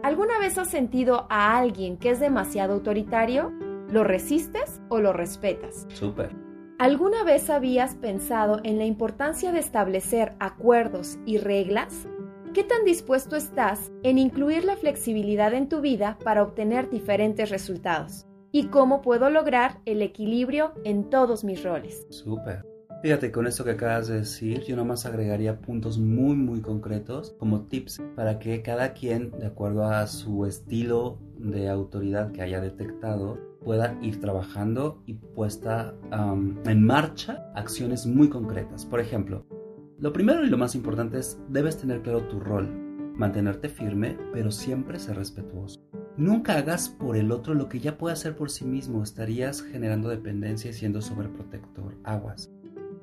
¿alguna 0.03 0.38
vez 0.39 0.58
has 0.58 0.69
sentido 0.69 1.25
a 1.29 1.58
alguien 1.58 1.97
que 1.97 2.12
es 2.12 2.19
demasiado 2.19 2.73
autoritario? 2.73 3.51
¿Lo 3.89 4.03
resistes 4.03 4.81
o 4.89 4.99
lo 4.99 5.13
respetas? 5.13 5.88
Súper. 5.89 6.29
¿Alguna 6.77 7.23
vez 7.23 7.49
habías 7.49 7.95
pensado 7.95 8.60
en 8.63 8.77
la 8.77 8.86
importancia 8.86 9.51
de 9.51 9.60
establecer 9.60 10.36
acuerdos 10.39 11.17
y 11.25 11.38
reglas? 11.38 12.08
¿Qué 12.53 12.63
tan 12.63 12.86
dispuesto 12.86 13.36
estás 13.36 13.91
en 14.03 14.17
incluir 14.17 14.63
la 14.63 14.75
flexibilidad 14.75 15.53
en 15.53 15.69
tu 15.69 15.81
vida 15.81 16.17
para 16.23 16.43
obtener 16.43 16.89
diferentes 16.89 17.49
resultados? 17.49 18.27
¿Y 18.51 18.67
cómo 18.67 19.01
puedo 19.01 19.29
lograr 19.29 19.79
el 19.86 20.01
equilibrio 20.01 20.73
en 20.84 21.10
todos 21.10 21.43
mis 21.43 21.63
roles? 21.63 22.05
Súper. 22.10 22.74
Fíjate, 23.05 23.31
con 23.31 23.45
esto 23.45 23.63
que 23.63 23.69
acabas 23.69 24.07
de 24.07 24.15
decir, 24.15 24.63
yo 24.63 24.75
nomás 24.75 25.05
agregaría 25.05 25.61
puntos 25.61 25.99
muy, 25.99 26.35
muy 26.35 26.61
concretos 26.61 27.35
como 27.37 27.67
tips 27.67 28.01
para 28.15 28.39
que 28.39 28.63
cada 28.63 28.93
quien, 28.93 29.29
de 29.29 29.45
acuerdo 29.45 29.85
a 29.85 30.07
su 30.07 30.47
estilo 30.47 31.19
de 31.37 31.69
autoridad 31.69 32.31
que 32.31 32.41
haya 32.41 32.59
detectado, 32.59 33.37
pueda 33.63 33.95
ir 34.01 34.19
trabajando 34.19 35.03
y 35.05 35.13
puesta 35.13 35.93
um, 36.11 36.57
en 36.65 36.83
marcha 36.83 37.45
acciones 37.53 38.07
muy 38.07 38.27
concretas. 38.27 38.87
Por 38.87 38.99
ejemplo, 38.99 39.45
lo 39.99 40.11
primero 40.11 40.43
y 40.43 40.49
lo 40.49 40.57
más 40.57 40.73
importante 40.73 41.19
es, 41.19 41.39
debes 41.47 41.77
tener 41.77 42.01
claro 42.01 42.23
tu 42.23 42.39
rol, 42.39 42.67
mantenerte 43.15 43.69
firme, 43.69 44.17
pero 44.33 44.49
siempre 44.49 44.97
ser 44.97 45.17
respetuoso. 45.17 45.79
Nunca 46.17 46.57
hagas 46.57 46.89
por 46.89 47.17
el 47.17 47.31
otro 47.31 47.53
lo 47.53 47.69
que 47.69 47.79
ya 47.79 47.99
puede 47.99 48.13
hacer 48.13 48.35
por 48.35 48.49
sí 48.49 48.65
mismo, 48.65 49.03
estarías 49.03 49.61
generando 49.61 50.09
dependencia 50.09 50.71
y 50.71 50.73
siendo 50.73 51.03
sobreprotector. 51.03 51.99
Aguas. 52.03 52.49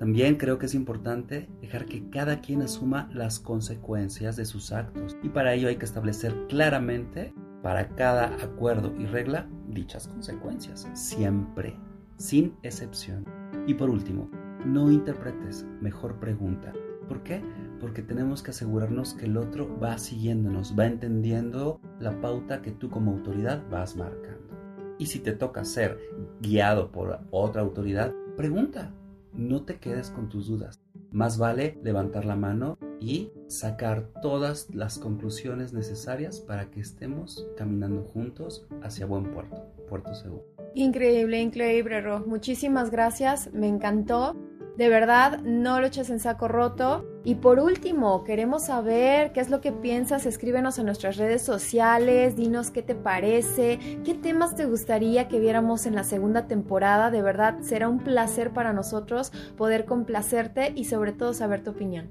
También 0.03 0.35
creo 0.35 0.59
que 0.59 0.67
es 0.67 0.75
importante 0.75 1.49
dejar 1.61 1.87
que 1.87 2.11
cada 2.11 2.41
quien 2.41 2.63
asuma 2.63 3.09
las 3.13 3.39
consecuencias 3.39 4.35
de 4.35 4.45
sus 4.45 4.73
actos 4.73 5.17
y 5.23 5.29
para 5.29 5.55
ello 5.55 5.69
hay 5.69 5.77
que 5.77 5.85
establecer 5.85 6.35
claramente 6.49 7.33
para 7.63 7.89
cada 7.91 8.35
acuerdo 8.43 8.93
y 8.99 9.07
regla 9.07 9.49
dichas 9.69 10.09
consecuencias, 10.09 10.89
siempre, 10.93 11.79
sin 12.17 12.57
excepción. 12.65 13.25
Y 13.69 13.75
por 13.75 13.91
último, 13.91 14.29
no 14.67 14.91
interpretes, 14.91 15.69
mejor 15.81 16.19
pregunta. 16.19 16.73
¿Por 17.07 17.23
qué? 17.23 17.41
Porque 17.79 18.03
tenemos 18.03 18.43
que 18.43 18.51
asegurarnos 18.51 19.15
que 19.15 19.27
el 19.27 19.37
otro 19.37 19.79
va 19.79 19.99
siguiéndonos, 19.99 20.77
va 20.77 20.87
entendiendo 20.87 21.81
la 22.01 22.21
pauta 22.21 22.61
que 22.61 22.73
tú 22.73 22.91
como 22.91 23.13
autoridad 23.13 23.63
vas 23.71 23.95
marcando. 23.95 24.53
Y 24.99 25.07
si 25.07 25.21
te 25.21 25.31
toca 25.31 25.65
ser 25.65 25.97
guiado 26.41 26.91
por 26.91 27.21
otra 27.31 27.63
autoridad, 27.63 28.13
pregunta, 28.37 28.93
no 29.33 29.65
te 29.65 29.79
quedes 29.79 30.11
con 30.11 30.29
tus 30.29 30.47
dudas. 30.47 30.81
Más 31.11 31.39
vale 31.39 31.79
levantar 31.83 32.25
la 32.25 32.37
mano 32.37 32.79
y 33.01 33.33
sacar 33.49 34.09
todas 34.23 34.69
las 34.75 34.99
conclusiones 34.99 35.73
necesarias 35.73 36.41
para 36.41 36.71
que 36.71 36.81
estemos 36.81 37.47
caminando 37.57 38.03
juntos 38.03 38.67
hacia 38.83 39.07
buen 39.07 39.33
puerto, 39.33 39.57
puerto 39.89 40.15
seguro. 40.15 40.47
Increíble, 40.75 41.41
increíble, 41.41 42.01
Ro. 42.01 42.25
Muchísimas 42.27 42.91
gracias, 42.91 43.53
me 43.53 43.69
encantó. 43.69 44.37
De 44.77 44.89
verdad, 44.89 45.41
no 45.43 45.81
lo 45.81 45.87
eches 45.87 46.09
en 46.11 46.19
saco 46.19 46.49
roto. 46.49 47.05
Y 47.25 47.37
por 47.37 47.59
último, 47.59 48.25
queremos 48.25 48.67
saber 48.67 49.33
qué 49.33 49.41
es 49.41 49.51
lo 49.51 49.61
que 49.61 49.71
piensas. 49.71 50.27
Escríbenos 50.27 50.79
a 50.79 50.83
nuestras 50.83 51.17
redes 51.17 51.43
sociales, 51.43 52.37
dinos 52.37 52.71
qué 52.71 52.83
te 52.83 52.95
parece, 52.95 53.79
qué 54.05 54.15
temas 54.15 54.57
te 54.57 54.67
gustaría 54.67 55.29
que 55.29 55.39
viéramos 55.39 55.87
en 55.87 55.95
la 55.95 56.05
segunda 56.05 56.47
temporada. 56.47 57.11
De 57.11 57.23
verdad, 57.23 57.61
será 57.61 57.89
un 57.89 57.99
placer 57.99 58.53
para 58.53 58.73
nosotros 58.73 59.31
poder 59.57 59.85
complacerte 59.85 60.73
y 60.75 60.87
sobre 60.87 61.13
todo 61.13 61.35
saber 61.35 61.63
tu 61.63 61.71
opinión. 61.71 62.09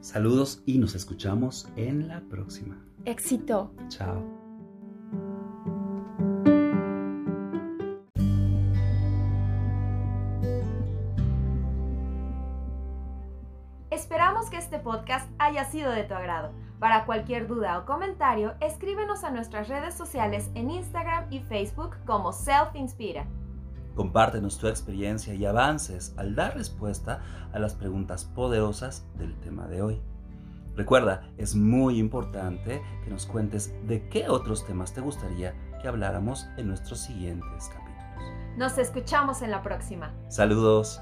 Saludos 0.00 0.62
y 0.66 0.78
nos 0.78 0.94
escuchamos 0.94 1.68
en 1.76 2.08
la 2.08 2.20
próxima. 2.20 2.84
Éxito. 3.06 3.72
Chao. 3.88 4.43
Este 14.74 14.82
podcast 14.82 15.30
haya 15.38 15.64
sido 15.64 15.92
de 15.92 16.02
tu 16.02 16.14
agrado. 16.14 16.50
Para 16.80 17.04
cualquier 17.06 17.46
duda 17.46 17.78
o 17.78 17.84
comentario, 17.84 18.54
escríbenos 18.60 19.22
a 19.22 19.30
nuestras 19.30 19.68
redes 19.68 19.94
sociales 19.94 20.50
en 20.56 20.68
Instagram 20.68 21.32
y 21.32 21.38
Facebook 21.38 21.96
como 22.04 22.32
Self 22.32 22.74
Inspira. 22.74 23.24
Compártenos 23.94 24.58
tu 24.58 24.66
experiencia 24.66 25.32
y 25.32 25.44
avances 25.46 26.12
al 26.16 26.34
dar 26.34 26.56
respuesta 26.56 27.22
a 27.52 27.60
las 27.60 27.74
preguntas 27.76 28.24
poderosas 28.24 29.06
del 29.14 29.38
tema 29.38 29.68
de 29.68 29.82
hoy. 29.82 30.02
Recuerda, 30.74 31.22
es 31.36 31.54
muy 31.54 32.00
importante 32.00 32.82
que 33.04 33.10
nos 33.10 33.26
cuentes 33.26 33.72
de 33.86 34.08
qué 34.08 34.28
otros 34.28 34.66
temas 34.66 34.92
te 34.92 35.02
gustaría 35.02 35.54
que 35.80 35.86
habláramos 35.86 36.48
en 36.56 36.66
nuestros 36.66 36.98
siguientes 36.98 37.68
capítulos. 37.68 38.24
Nos 38.56 38.76
escuchamos 38.78 39.40
en 39.42 39.52
la 39.52 39.62
próxima. 39.62 40.12
Saludos. 40.26 41.00